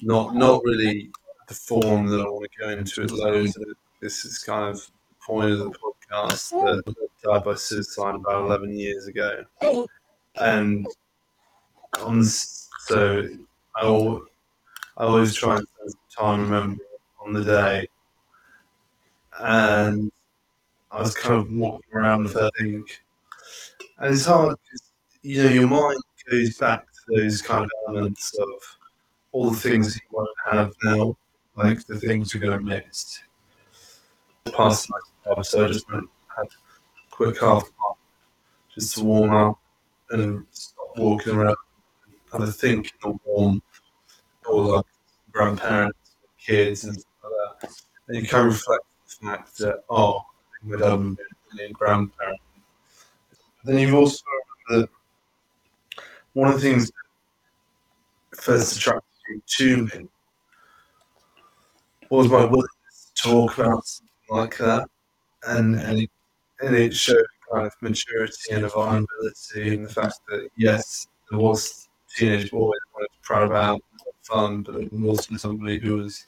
Not 0.02 0.36
not 0.36 0.62
really 0.66 1.12
the 1.48 1.54
form 1.54 2.08
that 2.08 2.20
I 2.20 2.26
want 2.26 2.52
to 2.52 2.60
go 2.60 2.70
into 2.72 3.04
it 3.04 3.12
loads. 3.12 3.58
This 4.02 4.26
is 4.26 4.40
kind 4.40 4.70
of 4.70 4.78
the 4.78 5.16
point 5.26 5.52
of 5.52 5.60
the 5.60 5.72
podcast 5.72 6.50
that 6.52 6.96
died 7.24 7.44
by 7.44 7.56
suicide 7.56 8.16
about 8.16 8.46
11 8.46 8.78
years 8.78 9.08
ago. 9.08 9.44
And 10.40 10.88
on 12.00 12.20
this, 12.20 12.70
so 12.86 13.28
I, 13.76 13.86
al- 13.86 14.26
I 14.98 15.04
always 15.06 15.34
try 15.34 15.58
and 15.58 15.68
spend 15.76 15.92
some 15.92 16.26
time 16.26 16.42
remembering 16.42 16.80
on 17.26 17.34
the 17.34 17.44
day. 17.44 17.88
And 19.40 20.12
I 20.92 21.02
was 21.02 21.16
kind 21.16 21.36
of 21.36 21.52
walking 21.52 21.94
around 21.94 22.24
with 22.24 22.34
that 22.34 22.52
think, 22.60 23.02
and 24.00 24.14
it's 24.14 24.26
hard 24.26 24.56
because, 24.64 24.92
you 25.22 25.44
know, 25.44 25.50
your 25.50 25.68
mind 25.68 26.02
goes 26.30 26.58
back 26.58 26.86
to 26.92 27.16
those 27.16 27.42
kind 27.42 27.64
of 27.64 27.70
elements 27.88 28.34
of 28.40 28.48
all 29.32 29.50
the 29.50 29.58
things 29.58 29.96
you 29.96 30.02
won't 30.12 30.30
have 30.50 30.74
now, 30.84 31.16
like 31.56 31.86
the 31.86 32.00
things 32.00 32.34
you're 32.34 32.42
going 32.42 32.58
to 32.58 32.64
miss 32.64 33.22
past 34.54 34.90
the 35.26 35.44
so 35.44 35.66
I 35.66 35.68
just 35.68 35.92
went 35.92 36.10
had 36.36 36.46
a 36.46 37.10
quick 37.10 37.40
half 37.40 37.70
just 38.74 38.96
to 38.96 39.04
warm 39.04 39.34
up 39.34 39.60
and 40.12 40.46
stop 40.52 40.98
walking 40.98 41.36
around, 41.36 41.58
And 42.34 42.44
a 42.44 42.48
think 42.48 42.94
in 43.04 43.12
the 43.12 43.20
warm, 43.26 43.62
or 44.46 44.78
like 44.78 44.86
grandparents, 45.32 46.16
kids, 46.40 46.84
and 46.86 46.94
stuff 47.00 47.14
like 47.24 47.62
that. 47.62 47.82
And 48.08 48.18
you 48.18 48.28
can 48.28 48.46
reflect 48.46 48.86
the 49.06 49.28
fact 49.28 49.58
that, 49.58 49.84
oh, 49.90 50.20
I 50.64 50.68
my 50.68 50.78
dad 50.78 50.94
would 50.94 51.18
be 51.58 51.64
a 51.64 51.70
grandparent. 51.72 52.40
Then 53.64 53.80
you've 53.80 53.96
also 53.96 54.24
that 54.70 54.90
one 56.34 56.50
of 56.50 56.56
the 56.56 56.62
things 56.62 56.92
that 58.32 58.42
first 58.42 58.78
attracted 58.78 59.04
you 59.30 59.42
to 59.58 59.86
me 59.86 60.08
was 62.10 62.30
my 62.30 62.46
willingness 62.46 63.12
to 63.16 63.30
talk 63.30 63.58
about 63.58 63.84
like 64.30 64.58
that, 64.58 64.88
and 65.48 65.76
and 65.76 66.00
it, 66.00 66.12
and 66.62 66.76
it 66.76 66.94
showed 66.94 67.26
kind 67.52 67.68
of 67.68 67.74
maturity 67.82 68.52
and 68.52 68.66
a 68.66 68.70
vulnerability, 68.70 69.76
and 69.76 69.86
the 69.86 69.94
fact 69.94 70.20
that 70.30 70.50
yes, 70.58 71.08
there 71.30 71.40
was 71.40 71.88
a 72.08 72.20
teenage 72.20 72.52
boy 72.52 72.72
that 72.72 72.94
wanted 72.94 73.08
to 73.14 73.20
proud 73.22 73.44
about 73.44 73.82
fun, 74.24 74.62
but 74.64 74.74
there 74.76 74.88
was 74.92 75.20
also 75.20 75.38
somebody 75.38 75.80
who 75.80 75.98
was 75.98 76.26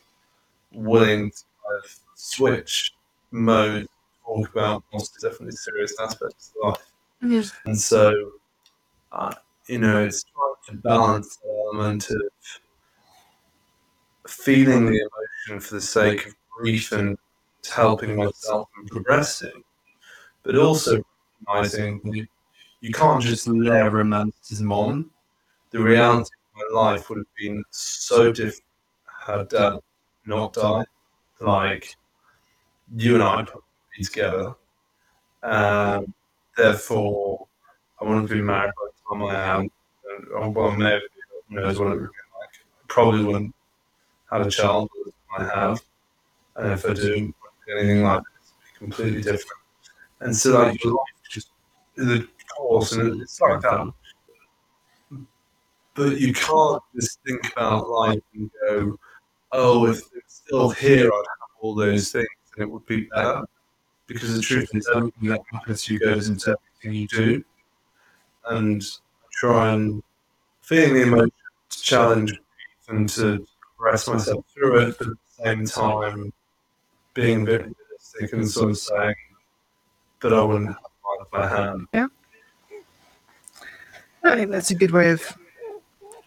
willing 0.72 1.32
to 1.32 1.44
kind 1.66 1.84
of 1.84 2.00
switch 2.16 2.94
mode, 3.32 3.88
talk 4.26 4.50
about 4.50 4.84
most 4.94 5.18
definitely 5.22 5.52
serious 5.52 5.94
aspects 6.00 6.54
of 6.64 6.70
life. 6.70 6.92
Yes. 7.22 7.52
And 7.66 7.78
so, 7.78 8.32
uh, 9.12 9.34
you 9.68 9.80
know, 9.80 10.04
it's 10.04 10.24
trying 10.24 10.78
to 10.78 10.82
balance 10.82 11.38
the 11.38 11.50
element 11.66 12.10
of 12.10 12.18
feeling 14.28 14.86
the 14.86 15.00
emotion 15.00 15.60
for 15.60 15.76
the 15.76 15.82
sake 15.82 16.28
of 16.28 16.36
grief 16.58 16.92
and 16.92 17.18
helping 17.68 18.16
myself 18.16 18.70
and 18.78 18.88
progressing, 18.90 19.64
but 20.44 20.56
also 20.56 21.04
recognizing 21.48 22.02
you, 22.82 22.94
can't 22.94 23.22
just 23.22 23.48
layer 23.48 23.90
romanticism 23.90 24.72
on. 24.72 25.10
The 25.72 25.80
reality 25.80 26.32
of 26.56 26.74
my 26.74 26.82
life 26.82 27.10
would 27.10 27.20
have 27.20 27.36
been 27.38 27.64
so 27.70 28.32
different 28.32 28.64
had 29.30 29.50
Dad 29.50 29.80
not 30.26 30.54
died. 30.54 30.86
Like, 31.40 31.96
you 32.96 33.16
and 33.16 33.24
I 33.24 33.44
put 33.44 33.64
be 33.96 34.04
together. 34.04 34.56
Um, 35.44 36.14
therefore, 36.58 37.48
I 38.00 38.04
wouldn't 38.04 38.30
been 38.30 38.46
married 38.46 38.72
by 38.76 38.88
the 38.88 39.16
time 39.16 39.24
I 39.24 39.36
am. 39.56 39.70
And, 40.42 40.56
well, 40.56 40.72
maybe, 40.72 41.02
who 41.50 41.56
knows 41.56 41.80
what 41.80 41.88
it 41.88 41.92
would 41.92 42.00
been 42.00 42.10
like. 42.40 42.50
Probably 42.88 43.24
wouldn't 43.24 43.56
have 44.32 44.46
a 44.46 44.50
child 44.50 44.90
I 45.38 45.44
have. 45.44 45.82
And 46.56 46.74
if 46.74 46.86
I 46.86 46.94
do, 46.94 47.14
be 47.14 47.34
anything 47.78 48.04
like 48.04 48.22
it'd 48.22 48.80
completely 48.80 49.22
different. 49.22 49.62
And 50.22 50.36
so, 50.36 50.60
like, 50.60 50.84
your 50.84 50.94
life 50.94 51.30
just, 51.30 51.52
the 51.96 52.28
course, 52.56 52.92
and 52.94 53.22
it's 53.22 53.40
like 53.40 53.62
that. 53.62 53.94
But 55.96 56.20
you 56.20 56.34
can't 56.34 56.82
just 56.96 57.20
think 57.26 57.52
about 57.52 57.90
life 57.90 58.22
and 58.34 58.50
go, 58.68 59.00
oh, 59.52 59.88
if 59.88 60.02
it's 60.16 60.36
still 60.46 60.70
here, 60.70 61.08
I'd 61.08 61.26
have 61.42 61.50
all 61.62 61.76
those 61.76 62.12
things 62.12 62.28
and 62.56 62.64
it 62.64 62.70
would 62.70 62.86
be 62.86 63.02
better. 63.14 63.46
Because 64.08 64.36
the 64.36 64.42
truth 64.42 64.70
is, 64.74 64.88
everything 64.96 65.30
that 65.30 65.42
happens 65.52 65.84
to 65.84 65.94
you 65.94 66.00
goes 66.00 66.30
into 66.30 66.56
everything 66.82 67.00
you 67.02 67.08
do. 67.08 67.44
And 68.46 68.84
try 69.40 69.74
and 69.74 70.02
feeling 70.62 70.94
the 70.94 71.04
emotion 71.04 71.32
to 71.70 71.82
challenge 71.82 72.34
and 72.88 73.08
to 73.10 73.46
press 73.78 74.08
myself 74.08 74.46
through 74.54 74.80
it, 74.80 74.98
but 74.98 75.08
at 75.08 75.14
the 75.14 75.44
same 75.44 75.66
time, 75.66 76.34
being 77.20 77.42
a 77.44 77.46
bit 77.46 77.62
realistic 77.62 78.34
and 78.34 78.50
sort 78.50 78.72
of 78.72 78.78
saying 78.78 79.16
that 80.22 80.34
I 80.34 80.42
wouldn't 80.42 80.68
have 80.68 80.78
it 81.22 81.32
by 81.32 81.48
hand. 81.48 81.88
Yeah. 81.94 82.08
I 84.24 84.36
think 84.36 84.52
that's 84.52 84.72
a 84.72 84.76
good 84.76 84.92
way 84.92 85.12
of 85.12 85.38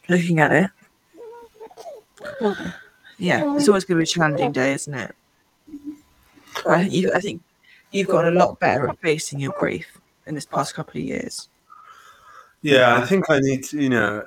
looking 0.09 0.41
at 0.41 0.53
it. 0.53 0.71
Yeah, 3.19 3.55
it's 3.57 3.69
always 3.69 3.85
going 3.85 3.97
to 3.99 4.01
be 4.01 4.03
a 4.03 4.07
challenging 4.07 4.53
day, 4.53 4.73
isn't 4.73 4.95
it? 4.95 5.15
I, 6.67 6.83
think 6.83 6.93
you, 6.93 7.13
I 7.13 7.21
think 7.21 7.43
you've 7.91 8.09
gotten 8.09 8.37
a 8.37 8.39
lot 8.39 8.59
better 8.59 8.89
at 8.89 9.01
facing 9.01 9.41
your 9.41 9.53
grief 9.59 9.99
in 10.27 10.35
this 10.35 10.47
past 10.47 10.75
couple 10.75 11.01
of 11.01 11.07
years. 11.07 11.49
Yeah, 12.63 12.97
I 12.97 13.07
think 13.07 13.29
I 13.29 13.41
need 13.41 13.65
to, 13.65 13.81
you 13.81 13.89
know, 13.89 14.25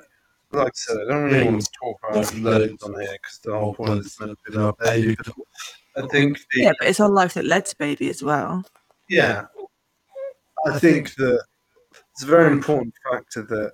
like 0.52 0.68
I 0.68 0.70
said, 0.74 0.96
I 1.00 1.10
don't 1.10 1.24
really 1.24 1.44
want 1.44 1.62
to 1.62 1.70
talk 1.80 1.98
about 2.08 2.34
loads 2.36 2.82
on 2.82 3.00
here 3.00 3.16
because 3.20 3.38
the 3.38 3.58
whole 3.58 3.74
point 3.74 4.00
is 4.00 4.18
meant 4.20 4.38
to 4.44 4.50
be 4.50 4.56
about 4.56 4.78
baby. 4.78 5.16
But 5.96 6.04
I 6.04 6.08
think 6.08 6.38
the, 6.52 6.62
Yeah, 6.62 6.72
but 6.78 6.88
it's 6.88 7.00
our 7.00 7.08
life 7.08 7.34
that 7.34 7.46
led 7.46 7.66
to 7.66 7.76
baby 7.78 8.08
as 8.10 8.22
well. 8.22 8.64
yeah, 9.08 9.46
I 10.66 10.78
think 10.78 11.14
that 11.16 11.42
it's 12.12 12.22
a 12.22 12.26
very 12.26 12.52
important 12.52 12.94
factor 13.10 13.42
that 13.42 13.72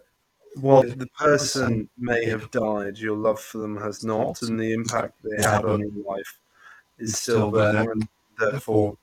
while 0.55 0.83
the 0.83 1.09
person 1.19 1.89
may 1.99 2.25
have 2.27 2.51
died, 2.51 2.99
your 2.99 3.17
love 3.17 3.41
for 3.41 3.59
them 3.59 3.77
has 3.77 4.05
not, 4.05 4.41
and 4.43 4.59
the 4.59 4.73
impact 4.73 5.15
they 5.25 5.43
had 5.43 5.65
on 5.65 5.81
your 5.81 6.05
life 6.07 6.39
is 6.99 7.19
still 7.19 7.51
there, 7.51 7.91
and 7.91 8.07
therefore 8.39 8.97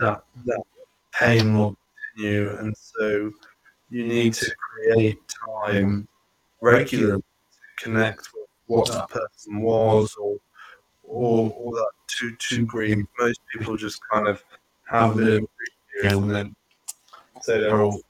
that 0.00 0.24
that 0.46 0.62
pain 1.12 1.56
will 1.56 1.76
continue, 2.14 2.56
and 2.56 2.74
so 2.76 3.30
you 3.90 4.06
need 4.06 4.34
to 4.34 4.50
create 4.72 5.18
time 5.46 6.08
regularly 6.60 7.20
to 7.20 7.84
connect 7.84 8.30
with 8.34 8.48
what 8.66 8.90
that 8.90 9.10
person 9.10 9.60
was, 9.60 10.14
or 10.16 10.38
or, 11.06 11.52
or 11.56 11.72
that 11.72 11.90
to 12.18 12.34
to 12.36 12.64
grieve. 12.64 13.04
Most 13.18 13.40
people 13.52 13.76
just 13.76 14.00
kind 14.12 14.26
of 14.28 14.42
have 14.88 15.10
of 15.10 15.16
grief 15.16 15.48
and 16.02 16.30
then 16.30 16.56
say 17.40 17.60
they're 17.60 17.80
all. 17.80 18.00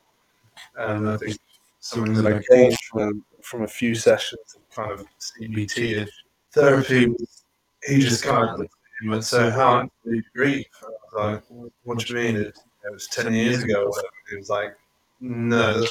And 0.77 1.09
I 1.09 1.17
think 1.17 1.39
something 1.81 2.15
that 2.15 2.27
I 2.27 2.43
gained 2.55 2.77
from 2.91 3.25
from 3.43 3.63
a 3.63 3.69
few 3.69 3.95
sessions 3.95 4.57
of 4.57 4.69
kind 4.75 4.93
of 4.93 5.07
CBT 5.21 6.09
therapy 6.53 7.07
was 7.07 7.45
he 7.87 8.01
just 8.01 8.25
kind 8.25 8.49
of 8.49 8.69
him 9.01 9.13
and 9.13 9.25
said, 9.25 9.53
"How 9.53 9.83
do 9.83 10.15
you 10.15 10.23
grieve?" 10.35 10.67
I 10.83 10.87
was 10.87 11.43
like, 11.49 11.71
"What 11.85 11.99
do 11.99 12.15
you 12.15 12.21
mean? 12.21 12.37
It, 12.37 12.59
it 12.85 12.93
was 12.93 13.07
ten 13.09 13.33
years 13.33 13.63
ago." 13.63 13.85
Or 13.85 13.91
whatever. 13.91 14.09
He 14.31 14.37
was 14.37 14.51
like, 14.51 14.77
"No. 15.21 15.85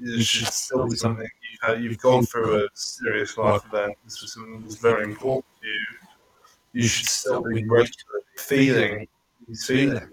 It 0.00 0.24
should 0.24 0.48
still 0.48 0.88
be 0.88 0.96
something 0.96 1.28
you've 1.52 1.60
had, 1.62 1.82
you've 1.82 1.98
gone 1.98 2.26
through 2.26 2.64
a 2.64 2.68
serious 2.74 3.38
life 3.38 3.64
event. 3.66 3.96
This 4.04 4.22
was 4.22 4.32
something 4.32 4.58
that 4.58 4.66
was 4.66 4.76
very 4.76 5.04
important 5.04 5.44
to 5.64 5.68
you. 5.68 5.86
You 6.72 6.88
should 6.88 7.06
still 7.06 7.42
be 7.42 7.64
regularly 7.64 8.24
feeling 8.36 9.08
these 9.46 9.66
feelings." 9.66 10.10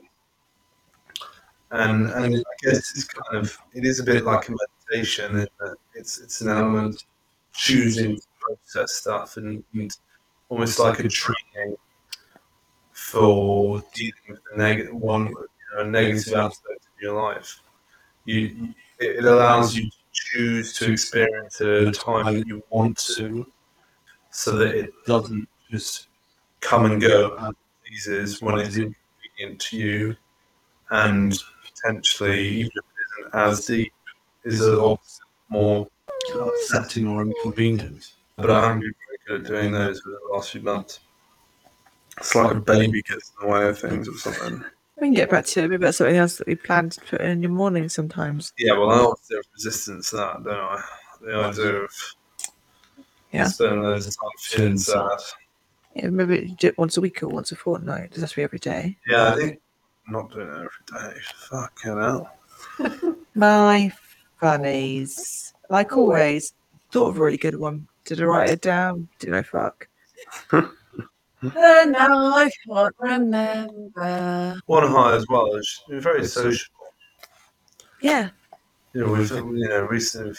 And 1.72 2.10
and 2.12 2.36
I 2.36 2.56
guess 2.64 2.92
it's 2.92 3.06
kind 3.06 3.38
of 3.38 3.58
it 3.74 3.86
is 3.86 4.00
a 4.00 4.04
bit 4.04 4.26
like 4.26 4.50
a 4.50 4.52
meditation. 4.52 5.48
It's 5.96 6.20
it's 6.20 6.42
an 6.42 6.50
element 6.50 7.06
choosing 7.54 8.18
to 8.18 8.22
process 8.40 8.94
stuff 8.94 9.38
and, 9.38 9.64
and 9.74 9.96
almost 10.50 10.80
like 10.80 11.00
a 11.00 11.08
training 11.08 11.76
for 12.92 13.82
dealing 13.94 14.14
with 14.30 14.40
the 14.52 14.58
negative 14.58 14.96
one 14.96 15.28
you 15.28 15.48
know, 15.76 15.84
negative 15.84 16.34
aspect 16.34 16.86
of 16.86 17.02
your 17.02 17.22
life. 17.22 17.62
You, 18.26 18.74
it 19.00 19.24
allows 19.26 19.76
you 19.76 19.90
to 19.90 19.98
choose 20.14 20.74
to 20.78 20.92
experience 20.92 21.60
a 21.62 21.92
time 21.92 22.36
that 22.36 22.48
you 22.48 22.64
want 22.70 22.98
to, 23.16 23.48
so 24.32 24.56
that 24.58 24.76
it 24.76 24.92
doesn't 25.06 25.48
just 25.70 26.08
come 26.60 26.86
and 26.86 27.02
go 27.02 27.36
as 27.38 27.50
it 27.50 27.56
pleases 27.86 28.42
when 28.42 28.60
it's 28.60 28.78
inconvenient 28.78 29.60
to 29.60 29.78
you, 29.78 30.16
and 30.90 31.44
potentially 31.64 32.48
even 32.48 32.72
if 32.76 32.84
it 32.84 33.22
isn't 33.22 33.36
as 33.36 33.66
deep, 33.66 33.94
is 34.44 34.62
more 35.50 35.88
upsetting 36.34 37.08
or 37.08 37.22
inconvenient. 37.22 38.14
But 38.38 38.50
I 38.50 38.62
haven't 38.62 38.82
been 38.82 38.94
very 39.08 39.40
good 39.40 39.42
at 39.42 39.48
doing 39.48 39.72
those 39.72 40.02
for 40.02 40.10
the 40.10 40.20
last 40.34 40.52
few 40.52 40.62
months. 40.62 41.00
It's 42.18 42.36
like 42.36 42.52
a 42.52 42.56
baby 42.56 43.02
gets 43.04 43.32
in 43.40 43.48
the 43.48 43.54
way 43.54 43.68
of 43.70 43.80
things 43.80 44.08
or 44.08 44.18
something. 44.18 44.64
We 45.00 45.08
can 45.08 45.14
get 45.14 45.30
back 45.30 45.46
to 45.46 45.64
it. 45.64 45.70
Maybe 45.70 45.84
that's 45.84 45.98
something 45.98 46.16
else 46.16 46.38
that 46.38 46.48
we 46.48 46.56
plan 46.56 46.90
to 46.90 47.02
put 47.02 47.22
in 47.22 47.42
your 47.42 47.52
morning 47.52 47.90
sometimes. 47.90 48.54
Yeah, 48.58 48.78
well, 48.78 48.92
I 48.92 49.00
obviously 49.00 49.38
have 49.38 49.46
resistance 49.54 50.10
to 50.12 50.18
that, 50.18 50.44
don't 50.44 50.54
I? 50.54 50.84
The 51.22 51.36
idea 51.36 51.74
of 51.84 51.92
Yeah. 53.32 53.48
spending 53.48 53.84
loads 53.84 54.08
of 54.08 54.16
time 54.18 54.30
feeling 54.40 54.78
sad. 54.78 55.20
Yeah, 55.96 56.10
maybe 56.10 56.56
do 56.60 56.68
it 56.68 56.78
once 56.78 56.98
a 56.98 57.02
week 57.02 57.22
or 57.24 57.28
once 57.28 57.52
a 57.52 57.56
fortnight. 57.56 58.12
Does 58.12 58.22
that 58.22 58.28
have 58.28 58.30
to 58.32 58.36
be 58.38 58.44
every 58.44 58.60
day. 58.60 58.98
Yeah, 59.08 59.34
I 59.34 59.36
think 59.36 59.62
I'm 60.08 60.14
not 60.14 60.32
doing 60.32 60.48
it 60.48 60.54
every 60.54 61.12
day. 61.14 61.20
Fucking 61.50 61.98
hell. 61.98 63.18
My 63.36 63.92
funnies. 64.40 65.54
Like 65.70 65.96
always, 65.96 66.54
thought 66.92 67.10
of 67.10 67.18
a 67.18 67.24
really 67.24 67.38
good 67.38 67.56
one. 67.56 67.88
Did 68.06 68.22
I 68.22 68.26
write 68.26 68.50
it 68.50 68.62
down? 68.62 69.08
Did 69.20 69.34
I 69.34 69.42
fuck? 69.42 69.88
and 70.52 71.92
now 71.92 72.36
I 72.36 72.50
can't 72.68 72.96
remember. 73.00 74.60
One 74.66 74.88
high 74.88 75.16
as 75.16 75.26
well. 75.30 75.52
She's 75.62 76.04
very 76.04 76.26
sociable. 76.26 76.94
Yeah. 78.02 78.30
You 78.94 79.06
know, 79.06 79.14
we've 79.14 79.32
you 79.32 79.70
know 79.70 79.84
recently 79.84 80.36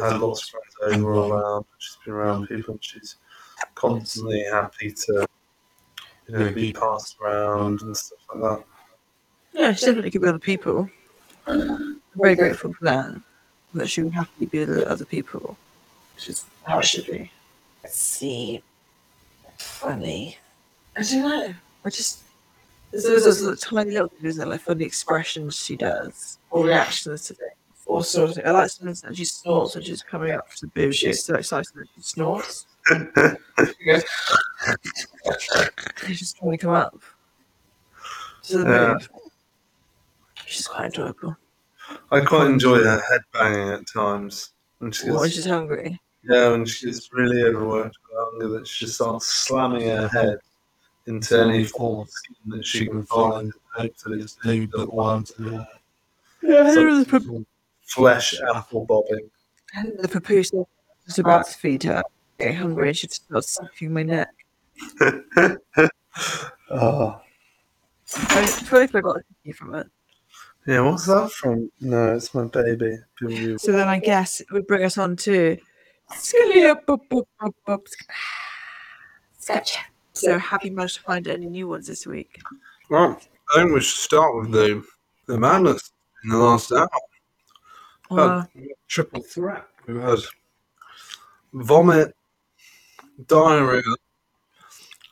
had 0.00 0.18
lots 0.18 0.42
of 0.42 0.60
friends 0.78 1.00
over 1.00 1.12
around. 1.12 1.64
She's 1.78 1.96
been 2.04 2.14
around 2.14 2.48
people, 2.48 2.74
and 2.74 2.84
she's 2.84 3.16
constantly 3.74 4.44
happy 4.44 4.92
to 4.92 5.26
you 6.28 6.38
know 6.38 6.52
be 6.52 6.72
passed 6.72 7.16
around 7.20 7.80
and 7.80 7.96
stuff 7.96 8.18
like 8.34 8.42
that. 8.42 8.64
Yeah, 9.54 9.72
she's 9.72 9.86
definitely 9.86 10.10
good 10.10 10.20
with 10.20 10.30
other 10.30 10.38
people. 10.38 10.90
I'm 11.46 12.00
very 12.14 12.34
grateful 12.34 12.74
for 12.74 12.84
that. 12.84 13.14
That 13.72 13.88
she 13.88 14.02
would 14.02 14.12
happily 14.12 14.46
be 14.46 14.64
with 14.64 14.84
other 14.84 15.04
people. 15.04 15.56
Which 16.14 16.28
is 16.28 16.44
how 16.64 16.78
it 16.80 16.84
should 16.84 17.06
be. 17.06 17.30
Let's 17.82 17.96
see. 17.96 18.62
Funny. 19.58 20.38
I 20.96 21.02
don't 21.02 21.22
know. 21.22 21.54
I 21.84 21.90
just 21.90 22.22
there's 22.90 23.04
those, 23.04 23.24
those 23.24 23.42
little 23.42 23.56
tiny 23.56 23.90
little 23.90 24.08
things 24.08 24.36
that 24.36 24.46
like 24.46 24.60
funny 24.60 24.84
expressions 24.84 25.56
she 25.56 25.76
does 25.76 26.38
or 26.50 26.66
reactions 26.66 27.26
to 27.26 27.34
things. 27.34 27.50
Or 27.94 28.02
thing. 28.02 28.46
I 28.46 28.50
like 28.50 28.70
sometimes 28.70 29.02
that 29.02 29.16
she 29.16 29.24
snorts 29.24 29.74
when 29.74 29.84
she's 29.84 30.02
coming 30.02 30.32
up 30.32 30.50
to 30.54 30.66
the 30.66 30.66
boob. 30.68 30.92
She's 30.92 31.24
so 31.24 31.34
excited 31.36 31.66
that 31.76 31.86
she 31.94 32.02
snorts. 32.02 32.66
She 32.88 33.84
goes, 33.86 34.02
She's 36.06 36.18
just 36.18 36.36
trying 36.38 36.52
to 36.52 36.58
come 36.58 36.70
up. 36.74 37.00
To 38.44 38.58
the 38.58 38.68
Yeah. 38.70 38.94
boob. 38.94 39.02
She's 40.46 40.66
quite 40.66 40.86
enjoyable. 40.86 41.36
I 42.10 42.20
quite 42.20 42.46
enjoy 42.48 42.82
her 42.82 43.00
head 43.00 43.20
banging 43.32 43.68
at 43.70 43.86
times. 43.86 44.50
When 44.78 44.90
she 44.92 45.10
When 45.10 45.30
she's 45.30 45.46
hungry. 45.46 46.00
yeah, 46.24 46.50
when 46.50 46.66
she's 46.66 47.08
really 47.12 47.42
overworked 47.44 47.96
with 48.10 48.18
hunger, 48.18 48.58
that 48.58 48.66
she 48.66 48.86
starts 48.86 49.26
slamming 49.46 49.86
her 49.86 50.08
head 50.08 50.38
into 51.06 51.40
any 51.40 51.64
form 51.64 52.00
of 52.00 52.10
skin 52.10 52.36
that 52.46 52.64
she 52.66 52.86
can 52.86 53.04
find. 53.04 53.52
Hopefully, 53.74 54.20
it's 54.20 54.34
food 54.34 54.70
that 54.72 54.92
wants 54.92 55.32
to 55.34 55.66
Yeah, 56.42 56.72
So- 56.74 56.98
the, 56.98 57.04
pro- 57.06 57.44
flesh 57.94 58.34
apple 58.54 58.84
bobbing. 58.86 59.30
the 60.00 60.08
proposal 60.08 60.68
was 61.06 61.18
about 61.18 61.46
to 61.46 61.52
feed 61.54 61.82
her. 61.84 62.02
Getting 62.38 62.56
hungry, 62.56 62.88
and 62.88 62.96
she 62.96 63.06
just 63.06 63.24
starts 63.26 63.52
sucking 63.54 63.92
my 63.92 64.02
neck. 64.02 64.28
Oh, 66.70 67.20
I 68.16 68.46
totally 68.46 68.86
forgot 68.86 69.16
the 69.16 69.22
cookie 69.24 69.52
from 69.52 69.74
it. 69.74 69.86
yeah. 70.66 70.80
What's 70.80 71.06
that 71.06 71.30
from? 71.32 71.70
No, 71.80 72.14
it's 72.14 72.32
my 72.34 72.44
baby. 72.44 72.98
So 73.58 73.72
then 73.72 73.88
I 73.88 73.98
guess 73.98 74.40
it 74.40 74.46
would 74.52 74.66
bring 74.68 74.84
us 74.84 74.96
on 74.96 75.16
to. 75.16 75.58
Sketch. 79.38 79.78
So 80.12 80.38
have 80.38 80.64
you 80.64 80.70
managed 80.72 80.96
to 80.96 81.02
find 81.02 81.26
any 81.26 81.46
new 81.46 81.68
ones 81.68 81.86
this 81.88 82.06
week? 82.06 82.40
Well, 82.88 83.20
I 83.54 83.58
think 83.58 83.72
we 83.72 83.80
should 83.80 83.98
start 84.00 84.36
with 84.36 84.52
the 84.52 84.84
the 85.26 85.38
madness 85.38 85.90
in 86.22 86.30
the 86.30 86.38
last 86.38 86.70
hour. 86.72 86.88
Uh, 88.10 88.44
triple 88.88 89.22
threat. 89.22 89.64
We've 89.86 90.00
had 90.00 90.18
vomit, 91.52 92.14
diarrhea, 93.26 93.82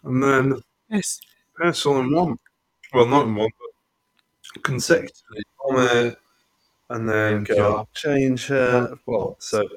and 0.05 0.23
then 0.23 0.63
yes. 0.91 1.21
piss 1.61 1.87
all 1.87 2.01
in 2.01 2.15
one. 2.15 2.39
Well, 2.93 3.07
not 3.07 3.27
in 3.27 3.35
one, 3.35 3.51
but 4.55 4.63
consecutively. 4.63 5.43
Vomit, 5.67 6.19
and 6.91 7.09
then 7.09 7.45
go 7.45 7.79
up, 7.79 7.95
change 7.95 8.47
her. 8.49 8.95
Well, 9.07 9.37
so 9.39 9.69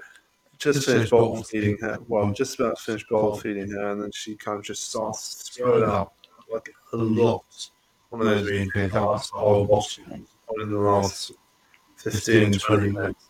just 0.58 0.86
finished 0.86 1.12
bottle 1.12 1.44
feeding 1.44 1.78
her. 1.80 1.98
Well, 2.08 2.32
just 2.32 2.60
about 2.60 2.80
finished 2.80 3.10
bottle 3.10 3.38
feeding 3.38 3.72
her, 3.72 3.92
and 3.92 4.02
then 4.02 4.12
she 4.12 4.36
kind 4.36 4.58
of 4.58 4.64
just 4.64 4.90
starts 4.90 5.50
throwing 5.50 5.84
throw 5.84 5.94
up 5.94 6.16
like 6.52 6.70
a 6.94 6.98
lot. 6.98 7.70
One 8.10 8.22
of 8.22 8.28
those 8.28 8.44
where 8.44 8.54
you 8.54 8.72
can 8.72 8.90
tell 8.90 9.14
that's 9.14 9.32
the 9.32 9.38
whole 9.38 9.66
bottle 9.66 10.04
in 10.62 10.72
the 10.72 10.78
last 10.78 11.32
15, 12.12 12.54
20 12.54 12.92
minutes. 12.92 13.26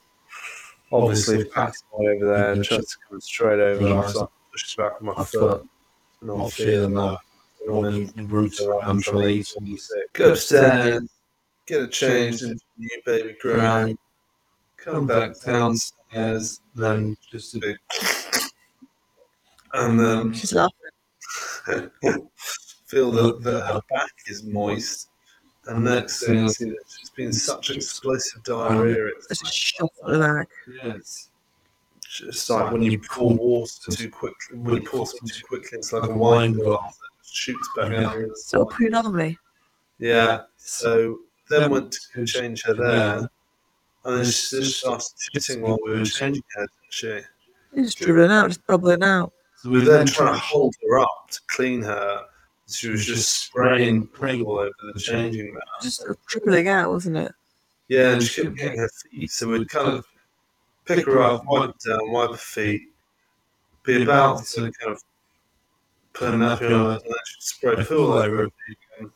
Obviously, 0.92 1.46
Pat's 1.46 1.84
all 1.92 2.08
over 2.08 2.26
there 2.26 2.52
and 2.54 2.64
tries 2.64 2.86
to 2.86 2.96
come 3.10 3.22
straight 3.22 3.60
over. 3.60 3.86
and 3.86 4.00
I 4.00 4.08
start 4.08 4.32
pushes 4.52 4.76
back 4.76 5.02
with 5.02 5.16
my 5.18 5.24
foot. 5.24 5.66
Not 6.22 6.52
feeling 6.52 6.94
that. 6.96 7.20
And 7.68 8.10
then 8.10 8.28
roots 8.28 8.62
around 8.62 9.04
trying 9.04 9.22
to 9.22 9.28
eat 9.28 9.54
on 9.58 9.66
the 9.66 9.78
sick. 9.78 10.14
Go 10.14 10.32
upstairs, 10.32 11.10
get 11.66 11.82
a 11.82 11.88
change 11.88 12.44
into 12.44 12.60
new 12.78 13.02
baby 13.06 13.36
ground, 13.42 13.98
come 14.78 15.08
back 15.08 15.40
downstairs, 15.42 16.62
then 16.76 17.18
just 17.32 17.56
a 17.56 17.60
big. 17.60 17.78
And 19.74 20.00
then 20.00 20.34
She's 20.34 20.54
laughing. 20.54 20.72
feel 22.86 23.12
that, 23.12 23.42
that 23.44 23.66
her 23.66 23.74
uh, 23.74 23.82
back 23.90 24.12
is 24.28 24.44
moist. 24.44 25.10
And 25.67 25.86
that's 25.86 26.25
thing 26.25 26.43
I 26.43 26.47
see 26.47 26.65
that 26.65 26.84
she's 26.88 27.10
been 27.10 27.34
such 27.34 27.71
explosive 27.71 28.43
diarrhea. 28.43 28.95
There's 28.95 29.25
It's 29.32 29.41
a 29.41 29.51
shot 29.51 29.89
at 30.06 30.12
the 30.12 30.19
back. 30.19 30.49
it's 30.84 31.30
just 32.01 32.49
like 32.49 32.71
when 32.71 32.84
you 32.84 32.99
pour 32.99 33.34
water 33.34 33.91
too 33.91 34.10
quickly, 34.10 34.58
when 34.58 34.75
you 34.75 34.88
pour 34.88 35.08
something 35.08 35.28
too 35.28 35.45
quickly, 35.47 35.80
it's 35.80 35.91
like 35.91 36.10
a 36.10 36.13
wine 36.13 36.54
glass 36.54 36.97
that 36.97 37.28
shoots 37.28 37.67
back 37.75 37.93
out. 37.93 38.15
So 38.36 38.60
side. 38.60 38.69
pretty 38.69 38.91
normally. 38.91 39.38
Yeah. 39.97 40.43
So 40.58 41.19
then 41.49 41.71
went 41.71 41.95
to 42.13 42.25
change 42.25 42.63
her 42.63 42.73
there, 42.73 43.30
and 44.06 44.17
then 44.17 44.25
she 44.25 44.58
just 44.60 44.80
started 44.80 45.08
titting 45.34 45.62
while 45.62 45.80
we 45.84 45.97
were 45.97 46.06
changing 46.06 46.43
her, 46.56 46.62
didn't 46.62 46.71
she? 46.89 47.21
Just 47.75 47.97
dribbling 47.97 48.32
out, 48.32 48.47
just 48.49 48.65
bubbling 48.67 49.04
out. 49.04 49.34
So 49.58 49.69
we 49.71 49.80
were 49.80 49.86
then 49.86 50.06
trying 50.06 50.34
to 50.34 50.39
hold 50.39 50.75
her 50.88 50.99
up 50.99 51.28
to 51.32 51.41
clean 51.47 51.82
her. 51.82 52.25
She 52.67 52.89
was 52.89 53.06
just 53.06 53.30
spraying 53.45 54.08
preg 54.08 54.43
all 54.43 54.60
over 54.60 54.71
the 54.93 54.99
changing 54.99 55.54
mat. 55.54 55.63
Just 55.82 55.97
sort 55.97 56.12
of 56.12 56.25
dribbling 56.25 56.67
out, 56.67 56.89
wasn't 56.91 57.17
it? 57.17 57.32
Yeah, 57.88 58.13
and 58.13 58.23
she 58.23 58.43
kept 58.43 58.56
getting 58.56 58.80
her 58.80 58.89
feet. 58.89 59.30
So 59.32 59.47
we'd 59.49 59.69
kind 59.69 59.88
of 59.89 60.06
pick 60.86 61.06
her 61.06 61.21
up, 61.21 61.43
wipe 61.45 61.69
her 61.84 61.89
down, 61.91 62.12
wipe 62.12 62.32
her 62.32 62.38
feet, 62.38 62.82
be 63.84 64.01
about 64.01 64.43
to 64.45 64.62
kind 64.62 64.91
of 64.93 65.04
put 66.13 66.30
a 66.34 66.38
nappy 66.38 66.65
on 66.65 66.86
her, 66.86 66.91
and 66.93 67.01
then 67.04 67.12
she'd 67.28 67.41
spray 67.43 67.75
poo 67.86 68.06
all 68.12 68.13
over 68.13 68.38
her 68.38 68.43
again. 68.99 69.12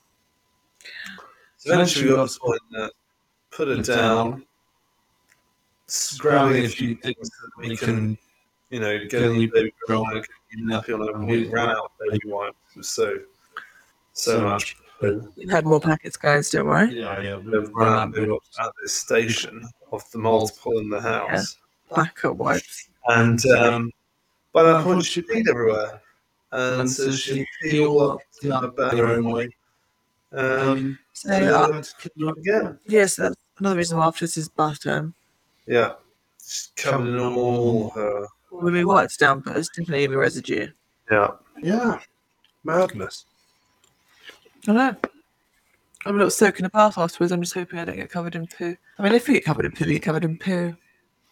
So 1.57 1.73
eventually 1.73 2.09
we 2.09 2.15
got 2.15 2.29
to 2.29 2.33
the 2.35 2.39
point 2.39 2.62
that 2.73 2.91
put 3.49 3.67
her 3.69 3.81
down, 3.81 4.45
s- 5.88 6.17
grabbing 6.17 6.65
a 6.65 6.69
few 6.69 6.95
things 6.95 7.29
that 7.29 7.49
we 7.57 7.75
can, 7.75 8.15
you 8.69 8.79
know, 8.79 9.05
get 9.07 9.23
a 9.23 9.29
new 9.33 9.51
baby 9.51 9.73
girl, 9.88 10.05
get 10.13 10.23
a 10.53 10.55
new 10.55 10.67
nappy 10.67 10.93
on 10.93 11.01
her, 11.07 11.13
and 11.15 11.27
we 11.27 11.47
ran 11.47 11.69
out 11.69 11.85
of 11.85 11.91
baby 11.99 12.21
wipes. 12.25 12.55
It 12.75 12.77
was 12.77 12.89
so, 12.89 13.17
so 14.19 14.41
much 14.41 14.77
poo. 14.99 15.32
You've 15.36 15.51
had 15.51 15.65
more 15.65 15.79
packets, 15.79 16.17
guys, 16.17 16.49
don't 16.49 16.67
worry. 16.67 16.93
Yeah, 16.93 17.21
yeah. 17.21 17.38
We've 17.38 17.69
run 17.69 18.13
out 18.13 18.17
of 18.17 18.23
it 18.23 18.39
at 18.60 18.71
this 18.82 18.93
station 18.93 19.67
of 19.91 20.10
the 20.12 20.19
multiple 20.19 20.79
in 20.79 20.89
the 20.89 21.01
house. 21.01 21.58
Backup 21.95 22.36
wipes. 22.36 22.89
And 23.08 23.43
um, 23.47 23.91
by 24.53 24.63
that 24.63 24.84
point, 24.84 25.05
she 25.05 25.21
peed 25.21 25.49
everywhere. 25.49 26.01
And 26.51 26.89
so 26.89 27.12
she 27.12 27.45
peed 27.63 27.88
all 27.88 28.12
up 28.12 28.19
to 28.41 28.51
her 28.51 28.67
back 28.67 28.93
her 28.93 29.08
own 29.08 29.32
way. 29.32 29.49
Um, 30.32 30.99
So, 31.13 31.29
so 31.29 31.55
uh, 31.55 31.73
had 31.73 31.84
to 31.84 32.10
clean 32.10 32.34
her 32.45 32.79
yes, 32.86 33.17
that's 33.17 33.36
another 33.58 33.75
reason 33.75 33.97
why 33.97 34.08
after 34.08 34.25
this 34.25 34.38
is 34.38 34.47
bath 34.47 34.84
time. 34.84 35.13
Yeah. 35.67 35.93
She's 36.41 36.71
covered 36.75 37.10
in 37.10 37.19
all 37.19 37.89
her. 37.89 38.27
When 38.51 38.73
we 38.73 38.86
wiped 38.86 39.19
down, 39.19 39.41
but 39.41 39.58
it's 39.58 39.69
definitely 39.69 40.08
going 40.08 40.12
to 40.12 40.17
residue. 40.17 40.67
Yeah. 41.12 41.32
Yeah. 41.62 41.99
Madness. 42.63 43.25
I 44.67 44.72
know. 44.74 44.95
I'm 46.06 46.15
a 46.15 46.17
little 46.17 46.32
soak 46.32 46.60
in 46.60 46.65
a 46.65 46.69
bath 46.69 46.98
afterwards. 46.98 47.32
I'm 47.32 47.41
just 47.41 47.54
hoping 47.54 47.80
I 47.80 47.86
don't 47.86 47.95
get 47.95 48.10
covered 48.10 48.36
in 48.36 48.48
poo. 48.48 48.76
I 48.98 49.04
mean, 49.04 49.13
if 49.13 49.28
we 49.28 49.36
get 49.36 49.45
covered 49.45 49.65
in 49.65 49.72
poo, 49.72 49.86
we 49.86 49.93
get 49.93 50.04
covered 50.04 50.24
in 50.24 50.38
poo. 50.38 50.76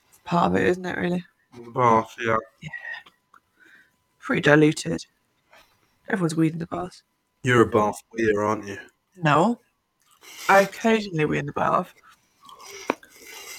It's 0.10 0.20
part 0.26 0.52
of 0.52 0.56
it, 0.56 0.68
isn't 0.68 0.86
it, 0.86 0.98
really? 0.98 1.24
The 1.54 1.72
bath, 1.72 2.16
yeah. 2.20 2.38
Yeah. 2.62 2.70
Pretty 4.20 4.42
diluted. 4.42 5.06
Everyone's 6.10 6.36
weed 6.36 6.54
in 6.54 6.60
the 6.60 6.68
bath. 6.68 7.02
You're 7.44 7.62
a 7.62 7.68
bath 7.68 8.02
weir, 8.14 8.44
aren't 8.44 8.68
you? 8.68 8.78
No. 9.16 9.60
I 10.50 10.62
occasionally 10.62 11.26
wee 11.26 11.38
in 11.38 11.46
the 11.46 11.54
bath. 11.54 11.94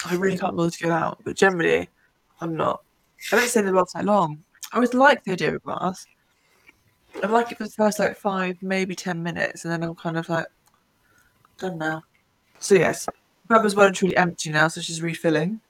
I 0.05 0.15
really 0.15 0.39
can't 0.39 0.57
bother 0.57 0.71
to 0.71 0.79
get 0.79 0.91
out, 0.91 1.19
but 1.25 1.37
generally, 1.37 1.89
I'm 2.41 2.57
not. 2.57 2.83
I 3.33 3.37
don't 3.37 3.49
stay 3.49 3.61
in 3.61 3.67
the 3.67 3.73
bath 3.73 3.93
that 3.95 4.05
long. 4.05 4.43
I 4.73 4.77
always 4.77 4.95
like 4.95 5.25
the 5.25 5.33
idea 5.33 5.49
of 5.49 5.55
a 5.55 5.61
bath. 5.61 6.05
I 7.23 7.27
like 7.27 7.51
it 7.53 7.59
for 7.59 7.65
the 7.65 7.71
first 7.71 7.99
like 7.99 8.17
five, 8.17 8.63
maybe 8.63 8.95
ten 8.95 9.23
minutes, 9.23 9.65
and 9.65 9.73
then 9.73 9.83
I'm 9.83 9.95
kind 9.95 10.17
of 10.17 10.29
like, 10.29 10.47
done 11.59 11.79
now. 11.79 12.03
So 12.61 12.75
yes, 12.75 13.09
Bubba's 13.49 13.75
well 13.75 13.87
and 13.87 13.97
truly 13.97 14.17
empty 14.17 14.51
now, 14.51 14.69
so 14.69 14.81
she's 14.81 15.03
refilling. 15.03 15.61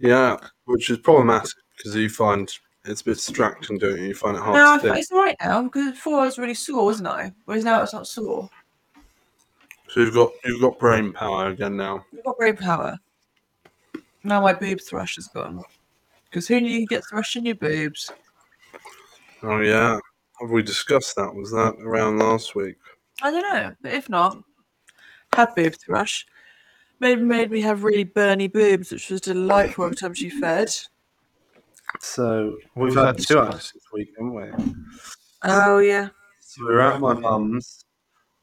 Yeah, 0.00 0.36
which 0.64 0.90
is 0.90 0.98
problematic 0.98 1.52
because 1.76 1.94
you 1.94 2.08
find 2.08 2.52
it's 2.84 3.00
a 3.00 3.04
bit 3.04 3.14
distracting, 3.14 3.78
don't 3.78 3.98
you? 3.98 4.08
You 4.08 4.14
find 4.14 4.36
it 4.36 4.42
hard 4.42 4.56
No, 4.56 4.76
to 4.76 4.80
think 4.82 4.94
think. 4.94 5.02
it's 5.02 5.12
alright 5.12 5.36
now 5.40 5.62
because 5.62 5.92
before 5.92 6.20
I 6.20 6.24
was 6.24 6.38
really 6.38 6.54
sore, 6.54 6.84
wasn't 6.84 7.08
I? 7.08 7.32
Whereas 7.44 7.64
now 7.64 7.82
it's 7.82 7.92
not 7.92 8.06
sore. 8.06 8.50
So 9.88 10.00
you've 10.00 10.14
got 10.14 10.32
you've 10.44 10.60
got 10.60 10.78
brain 10.78 11.12
power 11.12 11.48
again 11.48 11.76
now. 11.76 12.04
You've 12.12 12.24
got 12.24 12.38
brain 12.38 12.56
power. 12.56 12.98
Now 14.24 14.40
my 14.40 14.52
boob 14.52 14.80
thrush 14.80 15.18
is 15.18 15.28
gone. 15.28 15.62
Because 16.24 16.48
who 16.48 16.60
knew 16.60 16.70
you 16.70 16.86
could 16.86 16.96
get 16.96 17.04
thrush 17.08 17.36
in 17.36 17.44
your 17.44 17.54
boobs? 17.54 18.10
Oh 19.42 19.60
yeah. 19.60 19.98
Have 20.40 20.50
we 20.50 20.62
discussed 20.62 21.16
that? 21.16 21.34
Was 21.34 21.50
that 21.52 21.76
around 21.80 22.18
last 22.18 22.54
week? 22.54 22.76
I 23.22 23.30
don't 23.30 23.42
know, 23.42 23.74
but 23.80 23.92
if 23.92 24.08
not, 24.08 24.42
had 25.34 25.54
boob 25.54 25.74
thrush. 25.74 26.26
Maybe 27.00 27.22
made 27.22 27.50
me 27.50 27.60
have 27.62 27.84
really 27.84 28.04
burny 28.04 28.52
boobs, 28.52 28.92
which 28.92 29.10
was 29.10 29.20
delightful 29.20 29.84
every 29.84 29.96
time 29.96 30.14
she 30.14 30.30
fed. 30.30 30.72
So 32.00 32.56
we've 32.74 32.94
had 32.94 33.18
two 33.18 33.38
actually 33.38 33.58
this 33.58 33.86
week, 33.92 34.08
haven't 34.16 34.34
we? 34.34 34.74
Oh 35.44 35.78
yeah. 35.78 36.08
So 36.40 36.66
we 36.66 36.74
were 36.74 36.80
at 36.80 37.00
my 37.00 37.14
mum's. 37.14 37.84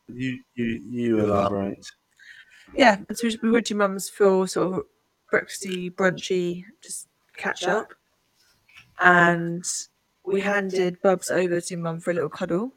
You 0.07 0.39
you 0.55 0.65
you 0.65 1.19
elaborate. 1.19 1.85
Yeah, 2.75 2.99
so 3.13 3.29
we 3.41 3.49
went 3.49 3.65
to 3.67 3.75
mum's 3.75 4.09
for 4.09 4.47
sort 4.47 4.73
of 4.73 4.83
breakfasty, 5.31 5.91
brunchy, 5.91 6.65
just 6.81 7.07
catch 7.35 7.63
up. 7.63 7.93
And 8.99 9.65
we 10.31 10.41
handed 10.41 11.01
Bubs 11.01 11.29
over 11.31 11.59
to 11.61 11.77
mum 11.77 11.99
for 11.99 12.11
a 12.11 12.13
little 12.13 12.29
cuddle. 12.29 12.71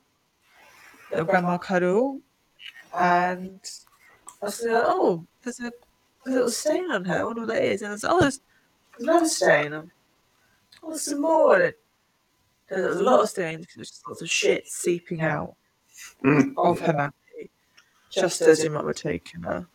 Little 1.10 1.26
grandma 1.26 1.58
cuddle. 1.58 2.20
And 2.98 3.60
I 4.42 4.46
like, 4.46 4.54
oh, 4.64 5.26
there's 5.42 5.60
a, 5.60 5.72
a 6.26 6.30
little 6.30 6.50
stain 6.50 6.90
on 6.90 7.04
her. 7.04 7.20
I 7.20 7.24
wonder 7.24 7.42
what 7.42 7.48
that 7.48 7.62
is. 7.64 7.82
And 7.82 7.90
I 7.90 7.94
like, 7.94 8.04
oh, 8.04 8.20
there's 8.20 8.40
another 8.98 9.26
stain. 9.28 9.72
Oh, 10.82 10.88
there's 10.88 11.02
some 11.02 11.20
more. 11.20 11.54
And 11.56 11.64
it- 11.64 11.78
There 12.68 12.88
was 12.88 12.98
a 13.00 13.02
lot 13.02 13.20
of 13.20 13.28
stains 13.28 13.60
because 13.66 13.76
there's 13.76 14.02
lots 14.08 14.22
of 14.22 14.30
shit 14.30 14.66
seeping 14.68 15.20
out 15.20 15.54
of 16.56 16.80
her 16.80 16.92
nappy. 16.92 17.50
Just 18.10 18.40
as 18.42 18.62
your 18.64 18.72
mum 18.72 18.86
had 18.86 18.96
taken 18.96 19.42
her. 19.42 19.66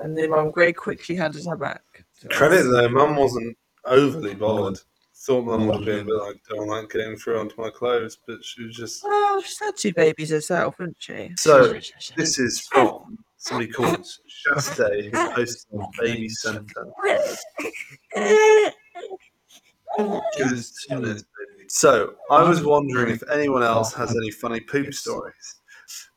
And 0.00 0.16
then 0.18 0.30
mum 0.30 0.52
very 0.54 0.72
quickly 0.72 1.14
handed 1.16 1.44
her 1.46 1.56
back. 1.56 2.04
Credit 2.30 2.64
though, 2.64 2.88
Mum 2.88 3.16
wasn't 3.16 3.56
overly 3.84 4.34
bothered. 4.34 4.78
Thought 5.26 5.46
Mum 5.46 5.66
would 5.66 5.76
have 5.76 5.84
been 5.86 6.00
a 6.00 6.04
bit 6.04 6.14
like, 6.16 6.36
don't 6.50 6.68
like 6.68 6.90
getting 6.90 7.16
through 7.16 7.40
onto 7.40 7.58
my 7.58 7.70
clothes, 7.70 8.18
but 8.26 8.44
she 8.44 8.64
was 8.64 8.76
just. 8.76 9.02
Well, 9.02 9.40
she's 9.40 9.58
had 9.58 9.74
two 9.74 9.94
babies 9.94 10.28
herself, 10.28 10.74
hasn't 10.78 10.96
she? 10.98 11.32
So 11.38 11.80
this 12.14 12.38
is 12.38 12.60
from 12.60 13.18
somebody 13.38 13.72
called 13.72 14.06
Shastay, 14.28 15.04
who 15.04 15.34
posted 15.34 15.72
on 15.72 15.86
Baby 15.98 16.28
Centre. 16.28 16.92
Give 20.36 20.52
us 20.52 20.72
two 20.86 21.00
minutes, 21.00 21.22
baby. 21.22 21.68
So 21.68 22.16
I 22.30 22.42
was 22.46 22.62
wondering 22.62 23.14
if 23.14 23.22
anyone 23.30 23.62
else 23.62 23.94
has 23.94 24.14
any 24.14 24.30
funny 24.30 24.60
poop 24.60 24.92
stories. 24.92 25.62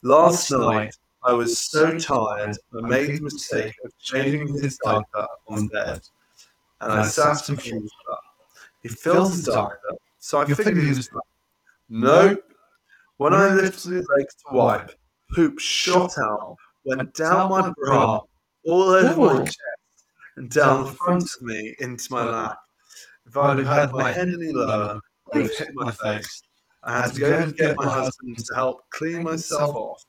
Last 0.02 0.52
night 0.52 0.98
I 1.24 1.32
was 1.32 1.58
so 1.58 1.98
tired 1.98 2.58
I 2.76 2.82
made 2.82 3.18
the 3.18 3.22
mistake 3.22 3.76
of 3.86 3.98
changing 4.00 4.50
his 4.62 4.78
diaper 4.84 5.28
on 5.48 5.68
bed, 5.68 6.02
and 6.82 6.92
I 6.92 7.04
sat 7.08 7.48
and 7.48 7.62
thought 7.62 7.72
about. 7.74 8.20
He 8.84 8.90
filled 8.90 9.32
his 9.32 9.46
diaper, 9.46 9.78
so 10.20 10.40
I 10.40 10.46
figured 10.46 10.78
he 10.78 10.90
was. 10.90 11.10
Nope. 11.90 12.44
When 13.18 13.34
I 13.34 13.54
lifted 13.54 13.92
his 13.94 14.08
legs 14.18 14.36
to 14.36 14.56
wipe, 14.56 14.92
poop 15.34 15.60
shot 15.60 16.18
out, 16.20 16.56
went 16.86 17.14
down 17.16 17.50
my 17.50 17.74
bra, 17.78 18.22
all 18.66 18.84
over 18.84 19.36
my 19.36 19.44
chest, 19.44 19.60
and 20.36 20.50
down 20.50 20.86
the 20.86 20.92
front 20.92 21.24
of 21.24 21.42
me 21.42 21.76
into 21.80 22.12
my 22.12 22.24
lap. 22.24 22.60
If 23.26 23.36
I'd 23.36 23.58
have 23.58 23.68
had 23.68 23.92
my 23.92 24.12
head 24.12 24.30
any 24.30 24.52
lower, 24.52 25.02
it 25.34 25.38
would 25.38 25.44
have 25.48 25.58
hit 25.58 25.70
my 25.74 25.92
face. 25.92 26.44
I 26.84 27.02
had 27.02 27.14
to 27.14 27.20
go 27.20 27.34
and 27.34 27.58
get 27.58 27.76
my 27.76 27.90
husband 27.90 28.38
to 28.38 28.56
help 28.56 28.90
clean 28.92 29.24
myself 29.24 29.76
off. 29.76 30.06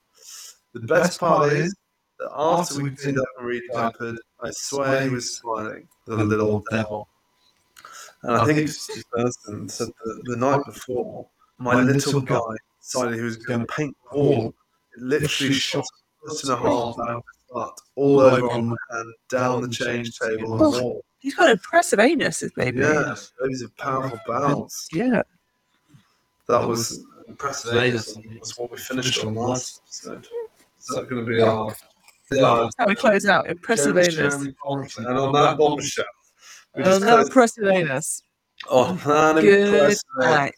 The 0.74 0.80
best 0.80 1.18
part 1.18 1.52
is 1.52 1.74
that 2.18 2.30
after 2.36 2.82
we 2.82 2.90
cleaned 2.90 3.18
up 3.18 3.26
and 3.38 3.46
re-diapered, 3.48 4.18
I 4.40 4.50
swear 4.50 5.02
he 5.02 5.08
was 5.08 5.36
smiling, 5.36 5.88
the 6.06 6.16
little 6.16 6.62
devil. 6.70 7.08
And 8.22 8.36
I 8.36 8.42
oh, 8.42 8.46
think 8.46 8.58
it's 8.58 8.86
this 8.86 9.04
person 9.04 9.68
said 9.68 9.88
that 10.04 10.22
the 10.24 10.36
night 10.36 10.64
before, 10.66 11.28
my 11.58 11.80
little 11.80 12.20
guy 12.20 12.40
decided 12.80 13.14
he 13.14 13.20
was 13.20 13.36
going 13.36 13.60
to 13.60 13.66
paint 13.66 13.96
the 14.10 14.18
wall. 14.18 14.54
It 14.96 15.02
literally 15.02 15.52
shot 15.52 15.84
a 16.26 16.28
foot 16.28 16.42
and 16.44 16.52
a 16.52 16.56
half 16.56 16.98
out 16.98 17.08
of 17.10 17.16
his 17.16 17.44
butt, 17.52 17.80
all 17.94 18.20
over 18.20 18.50
on 18.50 18.76
and 18.90 19.14
down 19.28 19.62
the 19.62 19.68
change 19.68 20.18
table 20.18 20.52
and 20.52 20.74
the 20.74 20.82
wall. 20.82 21.04
He's 21.20 21.34
got 21.34 21.50
impressive 21.50 21.98
anus, 21.98 22.40
this 22.40 22.52
baby. 22.52 22.80
Yeah, 22.80 23.14
those 23.40 23.62
are 23.62 23.68
powerful 23.76 24.20
bowels. 24.26 24.88
Yeah. 24.92 25.22
That 26.48 26.66
was 26.66 27.04
impressive. 27.26 27.76
anus, 27.76 28.16
and 28.16 28.24
That's 28.36 28.56
what 28.58 28.70
we 28.70 28.78
finished 28.78 29.24
on 29.24 29.34
last 29.34 29.82
episode. 29.84 30.26
Is 30.80 30.86
that 30.86 31.08
going 31.08 31.24
to 31.24 31.30
be 31.30 31.42
our 31.42 31.74
yeah, 32.30 32.68
How 32.78 32.86
we 32.86 32.94
close 32.94 33.26
out. 33.26 33.48
Impressive 33.48 33.94
Jeremy- 33.94 34.20
anus. 34.20 34.34
Jeremy 34.34 34.54
And 34.98 35.18
on 35.18 35.32
that 35.32 35.56
bombshell, 35.56 36.04
we 36.78 36.84
And 36.84 36.92
just 36.92 37.02
another 37.02 37.28
close 37.28 37.56
impressive 37.58 37.64
oh, 37.64 37.70
anus. 37.70 38.22
on 38.70 38.96
that 38.96 39.42
Good 39.42 39.96
night. 40.18 40.54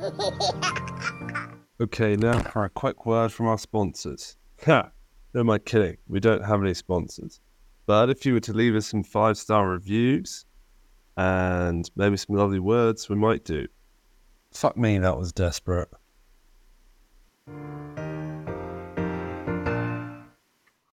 Okay, 1.80 2.14
now 2.14 2.38
for 2.38 2.64
a 2.64 2.70
quick 2.70 3.06
word 3.06 3.32
from 3.32 3.46
our 3.46 3.58
sponsors. 3.58 4.36
Ha! 4.66 4.90
No, 5.34 5.40
am 5.40 5.50
I 5.50 5.58
kidding? 5.58 5.96
We 6.06 6.20
don't 6.20 6.44
have 6.44 6.62
any 6.62 6.74
sponsors. 6.74 7.40
But 7.86 8.10
if 8.10 8.24
you 8.24 8.34
were 8.34 8.40
to 8.40 8.52
leave 8.52 8.76
us 8.76 8.86
some 8.86 9.02
five 9.02 9.36
star 9.36 9.68
reviews 9.68 10.44
and 11.16 11.90
maybe 11.96 12.16
some 12.16 12.36
lovely 12.36 12.60
words, 12.60 13.08
we 13.08 13.16
might 13.16 13.44
do. 13.44 13.66
Fuck 14.52 14.76
me, 14.76 14.98
that 14.98 15.16
was 15.16 15.32
desperate. 15.32 15.88